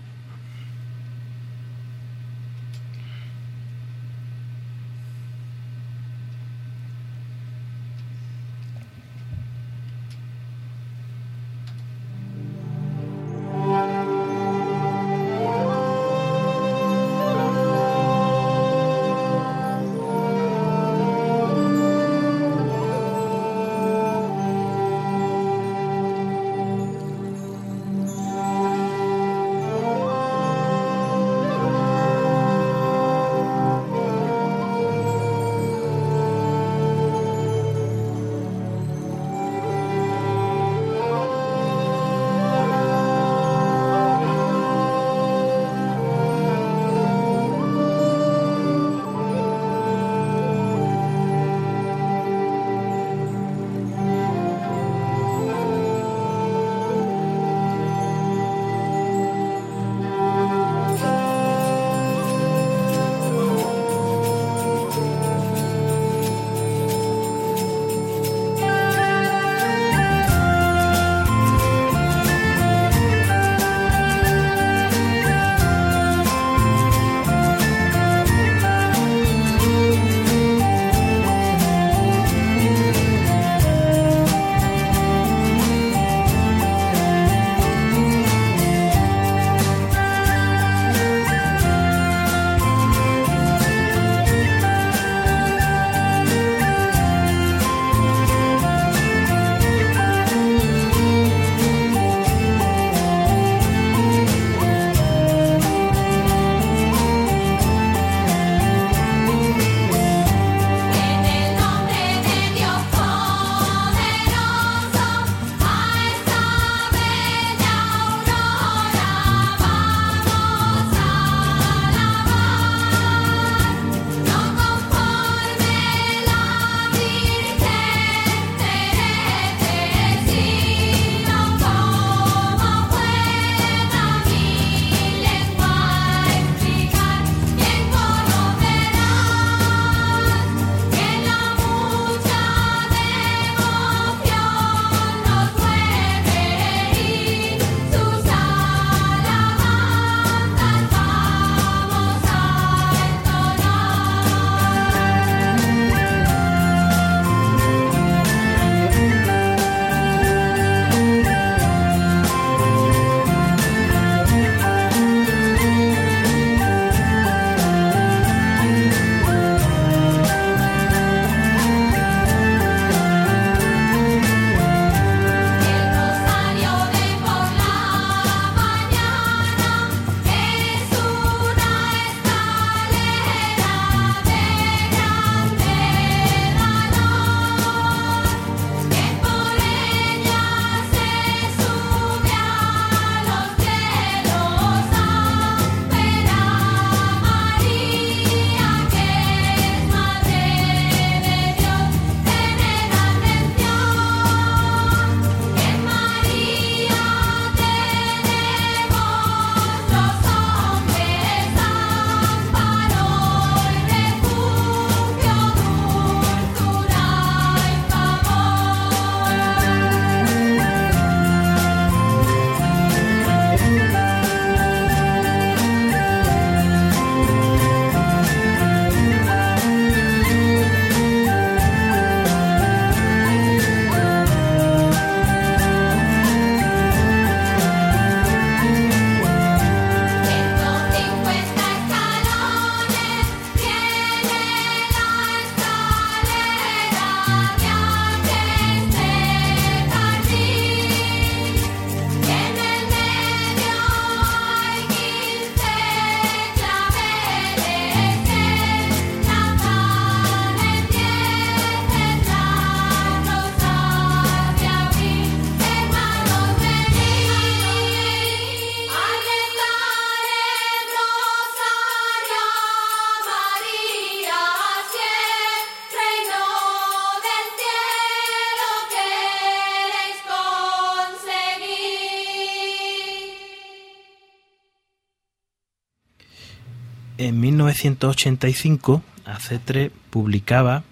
1985, 287.73 289.01
AC3 289.25 289.89
publicaba 290.09 290.83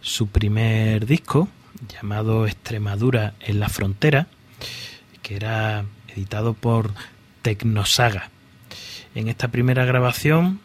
su 0.00 0.28
primer 0.28 1.04
disco, 1.06 1.48
llamado 1.88 2.46
Extremadura 2.46 3.34
en 3.40 3.60
la 3.60 3.68
frontera, 3.68 4.28
que 5.22 5.36
era 5.36 5.84
editado 6.08 6.54
por 6.54 6.92
Tecnosaga. 7.42 8.30
En 9.14 9.28
esta 9.28 9.48
primera 9.48 9.84
grabación, 9.84 10.60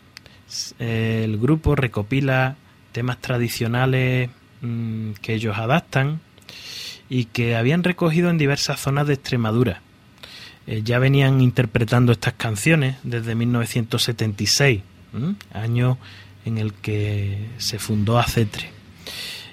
el 0.79 1.37
grupo 1.37 1.75
recopila 1.75 2.55
temas 2.93 3.19
tradicionales 3.19 4.29
mm, 4.61 5.11
que 5.21 5.33
ellos 5.33 5.57
adaptan 5.57 6.21
y 7.09 7.25
que 7.25 7.55
habían 7.57 7.83
recogido 7.83 8.29
en 8.29 8.37
diversas 8.37 8.79
zonas 8.79 9.05
de 9.07 9.15
Extremadura. 9.15 9.81
Eh, 10.65 10.81
ya 10.83 10.99
venían 10.99 11.41
interpretando 11.41 12.11
estas 12.11 12.33
canciones 12.33 12.95
desde 13.03 13.35
1976, 13.35 14.81
año 15.53 15.97
en 16.45 16.57
el 16.57 16.73
que 16.73 17.49
se 17.57 17.79
fundó 17.79 18.19
Acetre. 18.19 18.69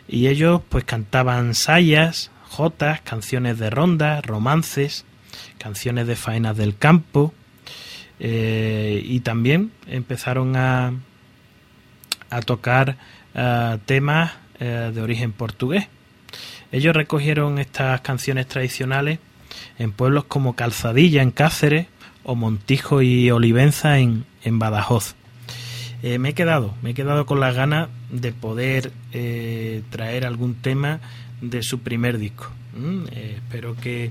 Y 0.09 0.29
ellos 0.29 0.61
pues 0.68 0.85
cantaban 0.85 1.55
sayas, 1.55 2.31
jotas, 2.48 3.00
canciones 3.00 3.59
de 3.59 3.70
ronda, 3.70 4.20
romances, 4.20 5.05
canciones 5.59 6.07
de 6.07 6.16
faenas 6.16 6.57
del 6.57 6.77
campo, 6.77 7.33
eh, 8.20 9.03
y 9.05 9.20
también 9.20 9.72
empezaron 9.88 10.57
a, 10.57 10.92
a 12.31 12.40
tocar 12.42 12.96
eh, 13.35 13.79
temas 13.87 14.33
de 14.61 15.03
origen 15.03 15.33
portugués. 15.33 15.88
Ellos 16.72 16.96
recogieron 16.96 17.59
estas 17.59 18.00
canciones 18.00 18.46
tradicionales 18.46 19.18
en 19.79 19.92
pueblos 19.92 20.24
como 20.24 20.57
Calzadilla 20.57 21.22
en 21.22 21.33
Cáceres 21.33 21.87
o 22.22 22.35
Montijo 22.35 23.03
y 23.03 23.31
Olivenza 23.31 23.98
en, 23.98 24.24
en 24.42 24.59
Badajoz. 24.59 25.14
Eh, 26.06 26.18
me 26.18 26.28
he 26.28 26.34
quedado, 26.34 26.74
me 26.82 26.90
he 26.90 26.94
quedado 26.94 27.24
con 27.24 27.40
las 27.40 27.56
ganas 27.56 27.88
de 28.10 28.34
poder 28.34 28.92
eh, 29.14 29.82
traer 29.88 30.26
algún 30.26 30.54
tema 30.54 31.00
de 31.40 31.62
su 31.62 31.78
primer 31.78 32.18
disco. 32.18 32.50
Eh, 33.10 33.38
espero 33.38 33.74
que 33.74 34.10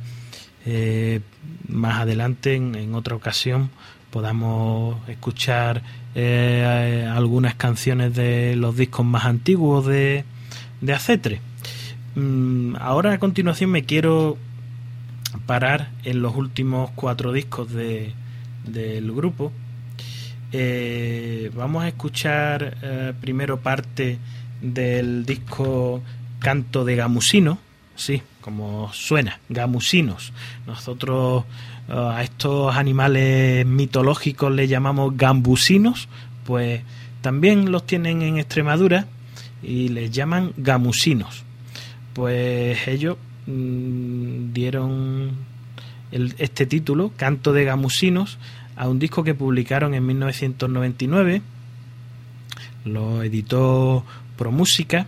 más 1.67 2.01
adelante, 2.01 2.56
en, 2.56 2.95
otra 2.95 3.15
ocasión, 3.15 3.69
podamos 4.10 5.08
escuchar 5.08 5.84
algunas 6.15 7.53
canciones 7.53 8.15
de 8.15 8.56
los 8.56 8.75
discos 8.75 9.06
más 9.06 9.25
antiguos 9.25 9.86
de, 9.86 10.25
Acetre. 10.91 11.41
Mm, 12.15 12.75
ahora 12.77 13.13
a 13.13 13.19
continuación 13.19 13.69
me 13.69 13.84
quiero 13.84 14.39
parar 15.45 15.91
en 16.03 16.23
los 16.23 16.36
últimos 16.36 16.89
cuatro 16.95 17.32
discos 17.32 17.71
de, 17.71 18.13
del 18.65 19.12
grupo. 19.12 19.51
Eh, 20.54 21.52
vamos 21.56 21.84
a 21.84 21.88
escuchar 21.88 22.78
eh, 22.82 23.13
primero 23.20 23.60
parte 23.60 24.20
del 24.62 25.26
disco 25.26 26.02
Canto 26.39 26.86
de 26.86 26.96
Gamusino, 26.96 27.58
sí, 27.96 28.22
como 28.39 28.94
suena, 28.94 29.39
gamusinos. 29.50 30.32
Nosotros 30.66 31.44
eh, 31.89 31.94
a 31.94 32.24
estos 32.24 32.76
animales 32.76 33.66
mitológicos 33.66 34.52
le 34.54 34.68
llamamos 34.68 35.18
gambusinos, 35.18 36.08
pues 36.46 36.82
también 37.22 37.72
los 37.72 37.86
tienen 37.86 38.22
en 38.22 38.38
Extremadura 38.38 39.08
y 39.62 39.89
les 39.89 40.12
llaman 40.12 40.54
gamusinos. 40.56 41.44
Pues 42.13 42.88
ellos 42.88 43.18
Mm, 43.46 44.54
dieron 44.54 45.32
este 46.12 46.66
título, 46.66 47.12
Canto 47.18 47.52
de 47.52 47.66
Gamusinos, 47.66 48.38
a 48.76 48.88
un 48.88 49.00
disco 49.00 49.24
que 49.24 49.34
publicaron 49.34 49.94
en 49.94 50.06
1999. 50.06 51.42
Lo 52.86 53.24
editó 53.24 54.06
ProMúsica 54.38 55.08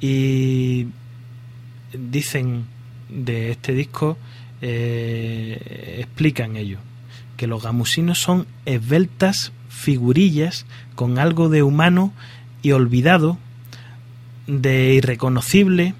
y 0.00 0.88
dicen 1.92 2.64
de 3.08 3.50
este 3.50 3.72
disco, 3.72 4.18
eh, 4.60 5.98
explican 6.00 6.56
ello, 6.56 6.78
que 7.36 7.46
los 7.46 7.62
gamusinos 7.62 8.18
son 8.18 8.46
esbeltas 8.66 9.52
figurillas 9.68 10.66
con 10.94 11.18
algo 11.18 11.48
de 11.48 11.62
humano 11.62 12.12
y 12.62 12.72
olvidado, 12.72 13.38
de 14.46 14.94
irreconocible, 14.94 15.94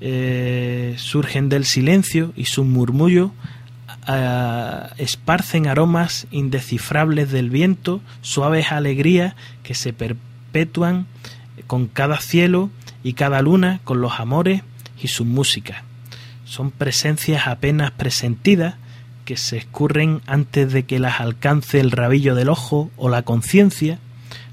eh, 0.00 0.94
surgen 0.98 1.48
del 1.48 1.64
silencio 1.64 2.32
y 2.36 2.46
su 2.46 2.64
murmullo 2.64 3.32
esparcen 4.96 5.66
aromas 5.66 6.26
indescifrables 6.30 7.30
del 7.30 7.50
viento, 7.50 8.00
suaves 8.20 8.72
alegrías 8.72 9.34
que 9.62 9.74
se 9.74 9.92
perpetúan 9.92 11.06
con 11.66 11.86
cada 11.86 12.20
cielo 12.20 12.70
y 13.02 13.14
cada 13.14 13.40
luna, 13.42 13.80
con 13.84 14.00
los 14.00 14.20
amores 14.20 14.62
y 15.02 15.08
sus 15.08 15.26
músicas. 15.26 15.82
Son 16.44 16.70
presencias 16.70 17.46
apenas 17.46 17.90
presentidas 17.92 18.74
que 19.24 19.36
se 19.36 19.56
escurren 19.56 20.20
antes 20.26 20.72
de 20.72 20.84
que 20.84 20.98
las 20.98 21.20
alcance 21.20 21.80
el 21.80 21.90
rabillo 21.90 22.34
del 22.34 22.50
ojo 22.50 22.90
o 22.96 23.08
la 23.08 23.22
conciencia, 23.22 23.98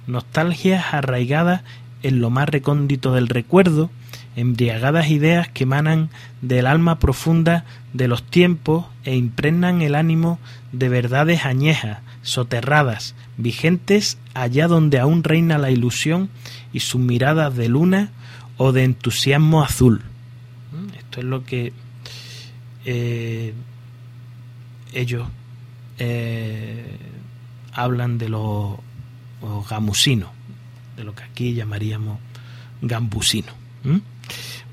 nostalgias 0.08 0.94
arraigadas 0.94 1.64
en 2.04 2.22
lo 2.22 2.30
más 2.30 2.50
recóndito 2.50 3.14
del 3.14 3.28
recuerdo, 3.28 3.90
embriagadas 4.36 5.10
ideas 5.10 5.50
que 5.50 5.64
emanan 5.64 6.10
del 6.42 6.68
alma 6.68 7.00
profunda 7.00 7.66
de 7.94 8.08
los 8.08 8.24
tiempos 8.24 8.86
e 9.04 9.16
impregnan 9.16 9.82
el 9.82 9.96
ánimo 9.96 10.40
de 10.72 10.90
verdades 10.90 11.46
añejas, 11.46 12.00
soterradas, 12.22 13.16
vigentes 13.38 14.18
allá 14.34 14.68
donde 14.68 15.00
aún 15.00 15.24
reina 15.24 15.58
la 15.58 15.72
ilusión 15.72 16.30
y 16.72 16.82
sus 16.82 17.02
miradas 17.02 17.56
de 17.56 17.68
luna 17.68 18.12
o 18.58 18.72
de 18.72 18.84
entusiasmo 18.84 19.64
azul. 19.64 20.02
¿Mm? 20.72 20.94
Esto 20.98 21.20
es 21.20 21.26
lo 21.26 21.44
que 21.44 21.74
eh, 22.86 23.54
ellos 24.94 25.28
eh, 26.00 26.98
hablan 27.74 28.18
de 28.18 28.30
los, 28.30 28.78
gamusinos, 29.70 30.30
de 30.96 31.04
lo 31.04 31.16
que 31.16 31.24
aquí 31.24 31.54
llamaríamos 31.54 32.20
gambusinos. 32.82 33.56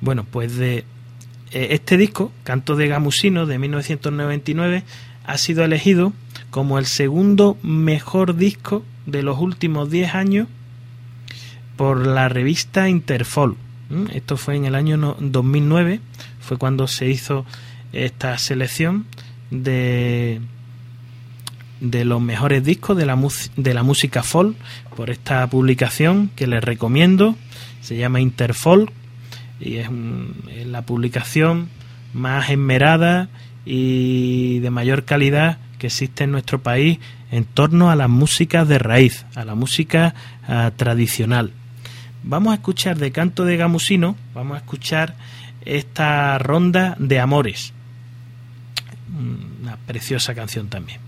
Bueno, 0.01 0.25
pues 0.25 0.57
de 0.57 0.85
este 1.53 1.97
disco, 1.97 2.33
Canto 2.45 2.77
de 2.77 2.89
Gamusino, 2.89 3.47
de 3.47 3.59
1999, 3.59 4.85
ha 5.25 5.39
sido 5.39 5.65
elegido 5.65 6.13
como 6.51 6.79
el 6.79 6.87
segundo 6.87 7.59
mejor 7.63 8.37
disco 8.37 8.85
de 9.07 9.23
los 9.23 9.39
últimos 9.39 9.91
10 9.91 10.15
años 10.15 10.49
por 11.77 12.07
la 12.07 12.29
revista 12.29 12.89
Interfol. 12.89 13.57
Esto 14.13 14.37
fue 14.37 14.57
en 14.57 14.67
el 14.67 14.75
año 14.75 15.17
2009, 15.19 16.01
fue 16.41 16.57
cuando 16.59 16.87
se 16.89 17.09
hizo 17.09 17.47
esta 17.93 18.37
selección 18.37 19.07
de, 19.51 20.41
de 21.81 22.05
los 22.05 22.21
mejores 22.21 22.65
discos 22.65 22.97
de 22.97 23.07
la, 23.07 23.19
de 23.57 23.75
la 23.75 23.83
música 23.83 24.23
folk 24.23 24.57
por 24.97 25.11
esta 25.11 25.47
publicación 25.47 26.31
que 26.37 26.47
les 26.47 26.63
recomiendo. 26.63 27.37
Se 27.81 27.97
llama 27.97 28.21
Interfolk 28.21 28.93
y 29.61 29.77
es, 29.77 29.89
la 30.67 30.83
publicación 30.83 31.69
más 32.13 32.51
esmerada 32.51 33.29
y 33.65 34.61
de 34.61 34.71
mayor 34.71 35.05
calidad 35.05 35.59
que 35.79 35.89
existe 35.89 36.25
en 36.25 36.33
nuestro 36.33 36.63
país 36.63 36.99
en 37.31 37.45
torno 37.45 37.91
a 37.91 37.97
las 37.97 38.09
músicas 38.09 38.67
de 38.69 38.79
raíz, 38.79 39.27
a 39.35 39.45
la 39.45 39.55
música 39.55 40.15
ah, 40.47 40.71
tradicional. 40.77 41.53
Vamos 42.23 42.53
a 42.53 42.55
escuchar 42.55 42.99
de 42.99 43.13
canto 43.13 43.45
de 43.45 43.57
Gamusino, 43.57 44.17
vamos 44.35 44.57
a 44.57 44.59
escuchar 44.59 45.17
esta 45.65 46.39
ronda 46.39 46.97
de 46.99 47.21
amores. 47.21 47.73
Una 49.61 49.77
preciosa 49.77 50.35
canción 50.35 50.69
también. 50.69 51.08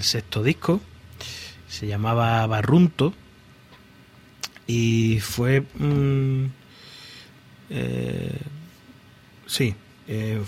el 0.00 0.04
sexto 0.04 0.42
disco, 0.42 0.80
se 1.68 1.86
llamaba 1.86 2.46
Barrunto 2.46 3.12
y 4.66 5.20
fue... 5.20 5.60
Mm, 5.60 6.46
eh, 7.68 8.40
sí, 9.46 9.74
eh, 10.08 10.40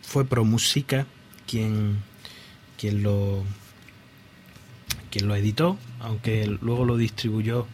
fue 0.00 0.24
Pro 0.24 0.44
Música 0.46 1.06
quien, 1.46 1.98
quien, 2.78 3.02
lo, 3.02 3.44
quien 5.10 5.28
lo 5.28 5.36
editó, 5.36 5.78
aunque 6.00 6.46
luego 6.46 6.86
lo 6.86 6.96
distribuyó 6.96 7.66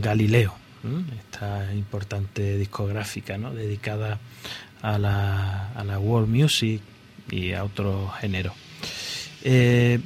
Galileo, 0.00 0.54
esta 1.18 1.72
importante 1.72 2.56
discográfica 2.56 3.38
¿no? 3.38 3.52
dedicada 3.52 4.18
a 4.80 4.98
la, 4.98 5.72
a 5.72 5.84
la 5.84 5.98
world 5.98 6.28
music 6.28 6.82
y 7.30 7.52
a 7.52 7.64
otros 7.64 8.12
géneros. 8.20 8.54
Eh, 9.44 10.00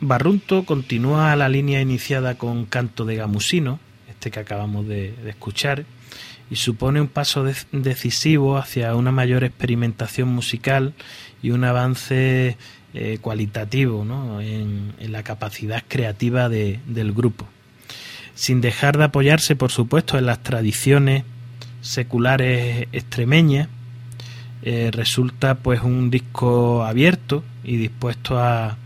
Barrunto 0.00 0.64
continúa 0.64 1.34
la 1.36 1.48
línea 1.48 1.80
iniciada 1.80 2.36
con 2.36 2.66
Canto 2.66 3.04
de 3.04 3.16
Gamusino, 3.16 3.80
este 4.08 4.30
que 4.30 4.40
acabamos 4.40 4.86
de, 4.86 5.14
escuchar, 5.26 5.84
y 6.50 6.56
supone 6.56 7.00
un 7.00 7.08
paso 7.08 7.44
decisivo 7.72 8.58
hacia 8.58 8.94
una 8.94 9.12
mayor 9.12 9.44
experimentación 9.44 10.28
musical 10.28 10.92
y 11.42 11.50
un 11.50 11.64
avance 11.64 12.58
eh, 12.92 13.18
cualitativo 13.20 14.04
en, 14.40 14.94
la 15.10 15.22
capacidad 15.22 15.82
creativa 15.88 16.48
del 16.48 17.12
grupo. 17.12 17.48
Sin 18.34 18.60
dejar 18.60 18.98
de 18.98 19.04
apoyarse, 19.04 19.56
por 19.56 19.70
supuesto, 19.70 20.18
en 20.18 20.26
las 20.26 20.42
tradiciones 20.42 21.24
seculares 21.80 22.88
extremeñas, 22.92 23.68
eh, 24.66 24.90
resulta 24.90 25.56
pues 25.56 25.82
un 25.82 26.10
disco 26.10 26.84
abierto 26.84 27.44
y 27.64 27.76
dispuesto 27.76 28.38
a, 28.38 28.78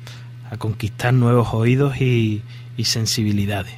conquistar 0.59 1.15
nuevos 1.15 1.53
oídos 1.53 2.01
y, 2.01 2.43
sensibilidades. 2.83 3.75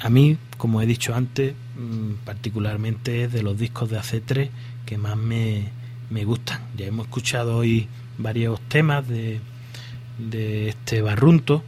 A 0.00 0.08
mí, 0.08 0.36
como 0.56 0.80
he 0.82 0.86
dicho 0.86 1.14
antes, 1.14 1.54
mm, 1.76 2.24
particularmente 2.24 3.24
es 3.24 3.32
de 3.32 3.42
los 3.42 3.58
discos 3.58 3.90
de 3.90 3.98
AC3 3.98 4.50
que 4.86 4.96
más 4.98 5.16
me, 5.16 5.72
gustan. 6.24 6.60
Ya 6.76 6.86
hemos 6.86 7.06
escuchado 7.06 7.56
hoy 7.56 7.88
varios 8.18 8.60
temas 8.68 9.08
de, 9.08 9.40
de 10.18 10.68
este 10.68 11.02
barrunto. 11.02 11.64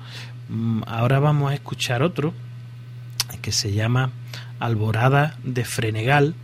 Mm, 0.49 0.83
ahora 0.87 1.19
vamos 1.19 1.51
a 1.51 1.55
escuchar 1.55 2.03
otro 2.05 2.33
que 3.43 3.51
se 3.51 3.73
llama 3.73 4.13
Alborada 4.61 5.37
de 5.43 5.65
Frenegal 5.65 6.35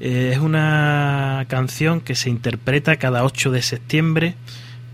eh, 0.00 0.30
es 0.32 0.38
una 0.38 1.44
canción 1.48 2.00
que 2.00 2.14
se 2.14 2.30
interpreta 2.30 2.96
cada 2.96 3.22
8 3.22 3.50
de 3.50 3.60
septiembre 3.60 4.34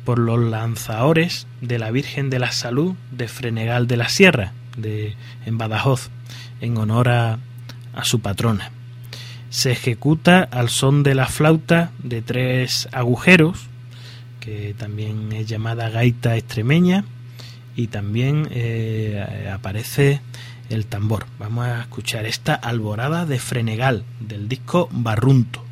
por 0.04 0.18
los 0.18 0.40
lanzadores 0.40 1.46
de 1.60 1.78
la 1.78 1.92
Virgen 1.92 2.28
de 2.28 2.40
la 2.40 2.50
Salud 2.50 2.94
de 3.12 3.28
Frenegal 3.28 3.86
de 3.86 3.96
la 3.96 4.08
Sierra, 4.08 4.52
de, 4.76 5.14
en 5.46 5.58
Badajoz, 5.58 6.10
en 6.60 6.76
honor 6.76 7.08
a, 7.08 7.38
su 8.02 8.20
patrona. 8.20 8.72
Se 9.48 9.72
ejecuta 9.72 10.42
al 10.42 10.68
son 10.68 11.02
de 11.02 11.14
la 11.14 11.26
flauta 11.26 11.92
de 12.02 12.20
tres 12.20 12.88
agujeros, 12.92 13.68
que 14.40 14.74
también 14.76 15.32
es 15.32 15.46
llamada 15.46 15.88
gaita 15.88 16.36
extremeña, 16.36 17.04
y 17.74 17.86
también 17.86 18.48
eh, 18.50 19.50
aparece 19.52 20.20
el 20.70 20.86
tambor. 20.86 21.26
Vamos 21.38 21.66
a 21.66 21.80
escuchar 21.80 22.26
esta 22.26 22.54
alborada 22.54 23.26
de 23.26 23.38
Frenegal 23.38 24.04
del 24.20 24.48
disco 24.48 24.88
Barrunto. 24.92 25.65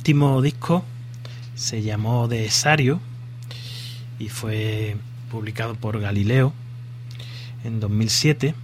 Último 0.00 0.40
disco 0.40 0.82
se 1.54 1.82
llamó 1.82 2.26
De 2.26 2.48
Sario 2.48 3.00
y 4.18 4.30
fue 4.30 4.96
publicado 5.30 5.74
por 5.74 6.00
Galileo 6.00 6.54
en 7.64 7.80
2007 7.80 8.54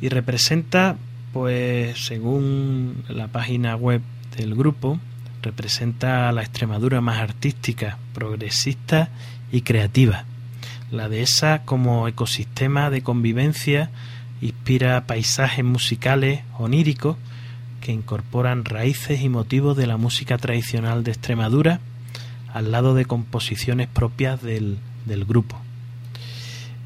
y 0.00 0.08
representa, 0.10 0.96
pues 1.32 1.98
según 2.04 3.02
la 3.08 3.26
página 3.26 3.74
web 3.74 4.02
del 4.36 4.54
grupo, 4.54 5.00
representa 5.42 6.30
la 6.30 6.42
Extremadura 6.42 7.00
más 7.00 7.18
artística, 7.18 7.98
progresista 8.12 9.08
y 9.50 9.62
creativa. 9.62 10.26
La 10.92 11.08
dehesa 11.08 11.62
como 11.64 12.06
ecosistema 12.06 12.88
de 12.88 13.02
convivencia 13.02 13.90
inspira 14.40 15.08
paisajes 15.08 15.64
musicales 15.64 16.42
oníricos 16.56 17.16
que 17.84 17.92
incorporan 17.92 18.64
raíces 18.64 19.20
y 19.20 19.28
motivos 19.28 19.76
de 19.76 19.86
la 19.86 19.98
música 19.98 20.38
tradicional 20.38 21.04
de 21.04 21.10
Extremadura 21.10 21.80
al 22.54 22.72
lado 22.72 22.94
de 22.94 23.04
composiciones 23.04 23.88
propias 23.88 24.40
del, 24.40 24.78
grupo. 25.28 25.60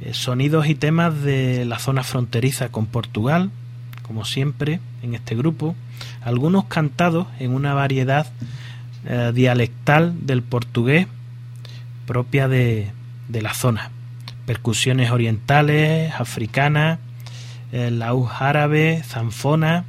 Eh, 0.00 0.12
sonidos 0.12 0.66
y 0.66 0.74
temas 0.74 1.22
de 1.22 1.64
la 1.64 1.78
zona 1.78 2.02
fronteriza 2.02 2.70
con 2.70 2.86
Portugal, 2.86 3.52
como 4.02 4.24
siempre 4.24 4.80
en 5.02 5.14
este 5.14 5.36
grupo, 5.36 5.76
algunos 6.20 6.64
cantados 6.64 7.28
en 7.38 7.54
una 7.54 7.74
variedad 7.74 8.26
eh, 9.06 9.30
dialectal 9.32 10.26
del 10.26 10.42
portugués 10.42 11.06
propia 12.06 12.48
de, 12.48 12.90
de 13.28 13.40
la 13.40 13.54
zona, 13.54 13.92
percusiones 14.46 15.12
orientales, 15.12 16.12
africanas, 16.12 16.98
el 17.70 18.00
laúd 18.00 18.28
árabe, 18.40 19.00
zanfona 19.04 19.84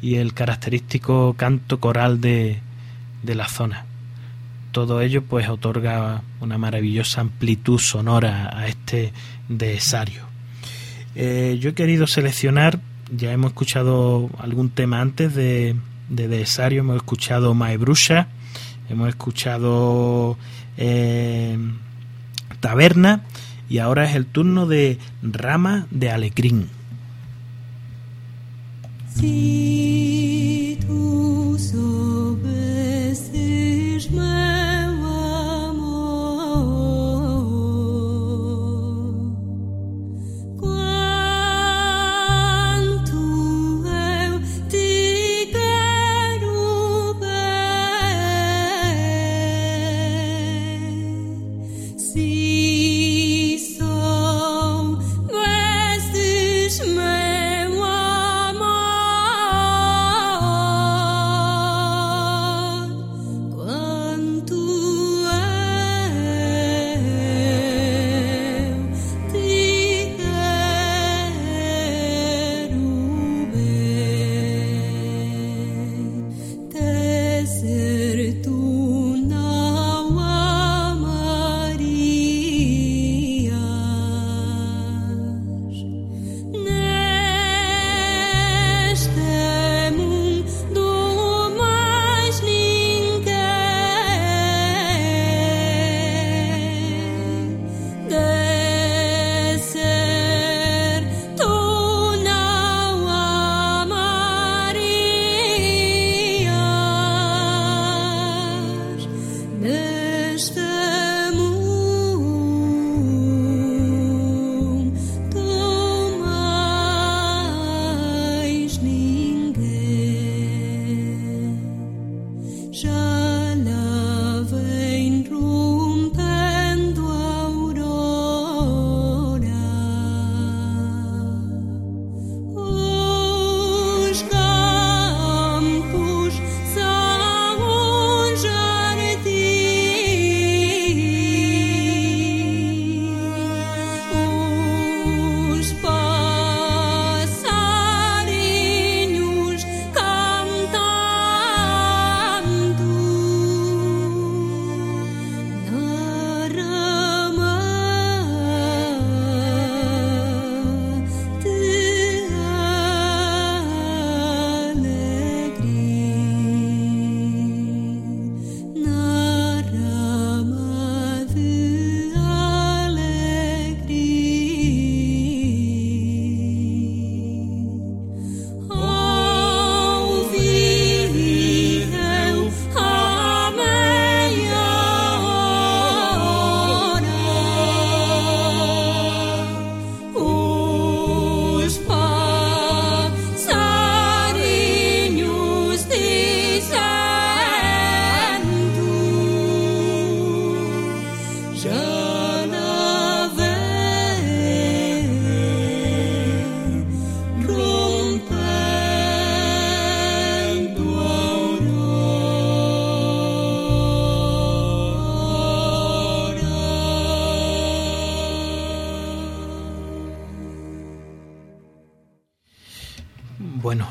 y 0.00 0.16
el 0.16 0.34
característico 0.34 1.34
canto 1.36 1.80
coral 1.80 2.20
de, 2.20 2.60
de 3.22 3.34
la 3.34 3.48
zona. 3.48 3.86
Todo 4.72 5.00
ello 5.00 5.22
pues 5.22 5.48
otorga 5.48 6.22
una 6.40 6.58
maravillosa 6.58 7.20
amplitud 7.20 7.78
sonora 7.78 8.50
a 8.56 8.68
este 8.68 9.12
desario. 9.48 10.22
Eh, 11.14 11.58
yo 11.60 11.70
he 11.70 11.74
querido 11.74 12.06
seleccionar, 12.06 12.80
ya 13.10 13.32
hemos 13.32 13.50
escuchado 13.50 14.30
algún 14.38 14.70
tema 14.70 15.00
antes 15.00 15.34
de, 15.34 15.74
de 16.08 16.28
Desario, 16.28 16.80
hemos 16.80 16.96
escuchado 16.96 17.54
Maebrusha, 17.54 18.28
hemos 18.88 19.08
escuchado 19.08 20.38
eh, 20.76 21.58
Taberna 22.60 23.22
y 23.68 23.78
ahora 23.78 24.04
es 24.04 24.14
el 24.14 24.26
turno 24.26 24.66
de 24.66 24.98
Rama 25.22 25.86
de 25.90 26.10
Alecrín. 26.10 26.68
Si 29.20 29.58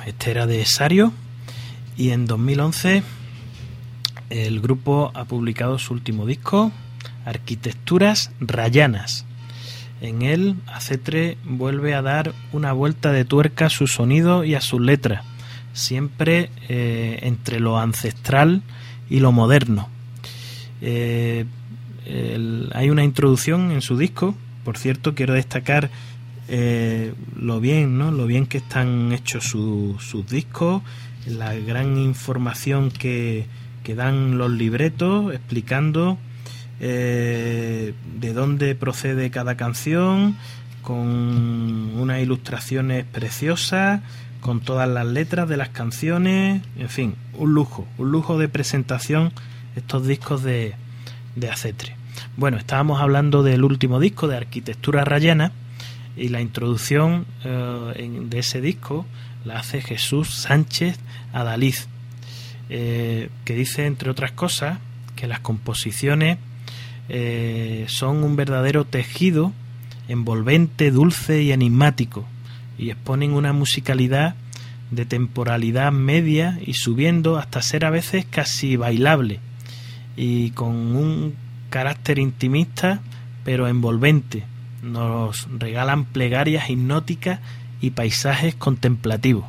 tú 0.06 0.30
era 0.30 0.46
de 0.48 0.66
Sario 0.66 1.14
y 1.98 2.10
en 2.12 2.26
2011 2.26 3.04
el 4.30 4.60
grupo 4.60 5.12
ha 5.14 5.26
publicado 5.26 5.80
su 5.80 5.94
último 5.94 6.26
disco, 6.26 6.72
Arquitecturas 7.26 8.32
Rayanas. 8.40 9.26
En 10.02 10.22
él, 10.22 10.56
Acetre 10.68 11.38
vuelve 11.44 11.96
a 11.96 12.02
dar 12.02 12.34
una 12.52 12.74
vuelta 12.74 13.12
de 13.12 13.26
tuerca 13.26 13.68
a 13.68 13.70
su 13.70 13.88
sonido 13.88 14.44
y 14.44 14.54
a 14.56 14.62
sus 14.62 14.82
letras, 14.82 15.26
siempre 15.74 16.52
eh, 16.68 17.20
entre 17.24 17.60
lo 17.60 17.80
ancestral 17.80 18.62
y 19.10 19.20
lo 19.20 19.32
moderno. 19.32 19.90
Eh, 20.82 21.46
hay 22.74 22.90
una 22.90 23.04
introducción 23.04 23.72
en 23.72 23.82
su 23.82 23.98
disco, 23.98 24.36
por 24.64 24.78
cierto, 24.78 25.16
quiero 25.16 25.34
destacar 25.34 25.90
eh, 26.48 27.14
lo 27.36 27.60
bien, 27.60 27.98
¿no? 27.98 28.12
Lo 28.12 28.26
bien 28.26 28.46
que 28.46 28.60
están 28.60 29.12
hechos 29.12 29.46
sus 29.46 30.30
discos, 30.30 30.82
la 31.26 31.54
gran 31.56 31.98
información 31.98 32.92
que, 32.92 33.46
dan 33.96 34.38
los 34.38 34.52
libretos 34.52 35.34
explicando 35.34 36.18
eh, 36.82 37.94
de 38.20 38.34
dónde 38.34 38.76
procede 38.76 39.32
cada 39.32 39.56
canción, 39.56 40.36
con 40.82 41.98
unas 41.98 42.22
ilustraciones 42.22 43.06
preciosas, 43.06 44.02
con 44.42 44.60
todas 44.60 44.90
las 44.90 45.06
letras 45.06 45.48
de 45.48 45.58
las 45.58 45.70
canciones, 45.70 46.62
en 46.78 46.90
fin, 46.90 47.16
un 47.34 47.54
lujo, 47.54 47.88
un 47.98 48.12
lujo 48.12 48.38
de 48.38 48.50
presentación 48.50 49.32
estos 49.76 50.06
discos 50.06 50.44
de, 50.44 50.76
de 51.36 51.50
Acetre. 51.50 51.96
Bueno, 52.36 52.58
estábamos 52.58 53.02
hablando 53.02 53.44
del 53.44 53.64
último 53.64 54.00
disco 54.00 54.28
de 54.28 54.38
Arquitectura 54.38 55.06
Rayana, 55.06 55.52
y 56.18 56.30
la 56.30 56.42
introducción 56.42 57.26
eh, 57.44 58.22
de 58.24 58.40
ese 58.40 58.60
disco 58.60 59.06
la 59.46 59.60
hace 59.60 59.82
Jesús 59.82 60.30
Sánchez 60.30 60.98
Adaliz, 61.32 61.88
eh, 62.70 63.30
que 63.46 63.56
dice, 63.56 63.86
entre 63.86 64.10
otras 64.10 64.32
cosas, 64.32 64.80
que 65.16 65.28
las 65.28 65.40
composiciones 65.40 66.38
eh, 67.10 67.86
son 67.88 68.24
un 68.24 68.36
verdadero 68.36 68.86
tejido 68.86 69.54
envolvente, 70.08 70.92
dulce 70.92 71.44
y 71.44 71.52
enigmático, 71.52 72.26
y 72.78 72.90
exponen 72.90 73.34
una 73.34 73.54
musicalidad 73.54 74.36
de 74.92 75.06
temporalidad 75.06 75.92
media 75.92 76.60
y 76.66 76.74
subiendo 76.74 77.38
hasta 77.38 77.62
ser 77.62 77.86
a 77.86 77.90
veces 77.90 78.26
casi 78.26 78.76
bailable, 78.76 79.40
y 80.16 80.52
con 80.52 80.96
un 80.96 81.36
carácter 81.70 82.20
intimista 82.20 83.02
pero 83.44 83.68
envolvente. 83.68 84.44
Nos 84.88 85.48
regalan 85.52 86.06
plegarias 86.06 86.70
hipnóticas 86.70 87.40
y 87.82 87.92
paisajes 87.92 88.56
contemplativos. 88.56 89.46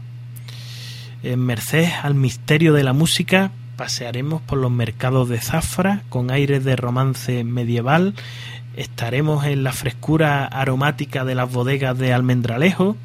En 1.22 1.40
merced 1.40 1.88
al 2.02 2.14
misterio 2.14 2.72
de 2.72 2.84
la 2.84 2.92
música, 2.92 3.52
pasearemos 3.76 4.42
por 4.42 4.58
los 4.58 4.70
mercados 4.70 5.28
de 5.28 5.40
Zafra 5.40 6.02
con 6.08 6.30
aires 6.30 6.64
de 6.64 6.76
romance 6.76 7.44
medieval, 7.44 8.14
estaremos 8.76 9.44
en 9.44 9.64
la 9.64 9.72
frescura 9.72 10.44
aromática 10.44 11.24
de 11.24 11.34
las 11.34 11.50
bodegas 11.50 11.96
de 11.98 12.12
Almendralejo, 12.12 12.96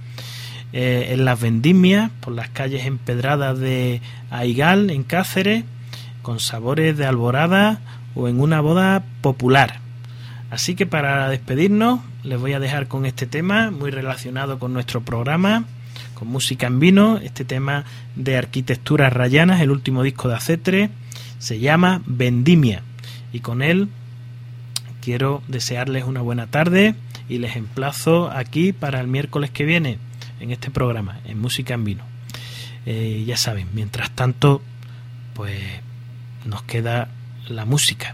eh, 0.71 1.09
en 1.11 1.25
las 1.25 1.39
vendimias, 1.39 2.09
por 2.19 2.33
las 2.33 2.49
calles 2.49 2.85
empedradas 2.85 3.59
de 3.59 4.01
Aigal, 4.31 4.89
en 4.89 5.03
Cáceres, 5.03 5.65
con 6.23 6.39
sabores 6.39 6.97
de 6.97 7.05
alborada 7.05 7.79
o 8.15 8.27
en 8.27 8.39
una 8.39 8.61
boda 8.61 9.03
popular. 9.21 9.82
Así 10.53 10.75
que 10.75 10.85
para 10.85 11.29
despedirnos 11.29 12.01
les 12.21 12.39
voy 12.39 12.53
a 12.53 12.59
dejar 12.59 12.87
con 12.87 13.07
este 13.07 13.25
tema 13.25 13.71
muy 13.71 13.89
relacionado 13.89 14.59
con 14.59 14.71
nuestro 14.71 15.01
programa, 15.01 15.65
con 16.13 16.27
música 16.27 16.67
en 16.67 16.79
vino, 16.79 17.17
este 17.17 17.43
tema 17.43 17.85
de 18.15 18.37
arquitecturas 18.37 19.11
rayanas, 19.11 19.61
el 19.61 19.71
último 19.71 20.03
disco 20.03 20.27
de 20.27 20.35
Acetre, 20.35 20.89
se 21.39 21.57
llama 21.57 22.03
Vendimia 22.05 22.83
y 23.31 23.39
con 23.39 23.63
él 23.63 23.89
quiero 25.01 25.41
desearles 25.47 26.03
una 26.03 26.21
buena 26.21 26.45
tarde 26.45 26.93
y 27.27 27.39
les 27.39 27.55
emplazo 27.55 28.29
aquí 28.29 28.73
para 28.73 29.01
el 29.01 29.07
miércoles 29.07 29.49
que 29.49 29.65
viene 29.65 29.97
en 30.39 30.51
este 30.51 30.69
programa, 30.69 31.19
en 31.25 31.39
Música 31.39 31.73
en 31.73 31.83
Vino. 31.83 32.03
Eh, 32.85 33.23
ya 33.25 33.37
saben, 33.37 33.69
mientras 33.73 34.11
tanto, 34.11 34.61
pues 35.33 35.59
nos 36.45 36.61
queda 36.61 37.09
la 37.47 37.65
música. 37.65 38.13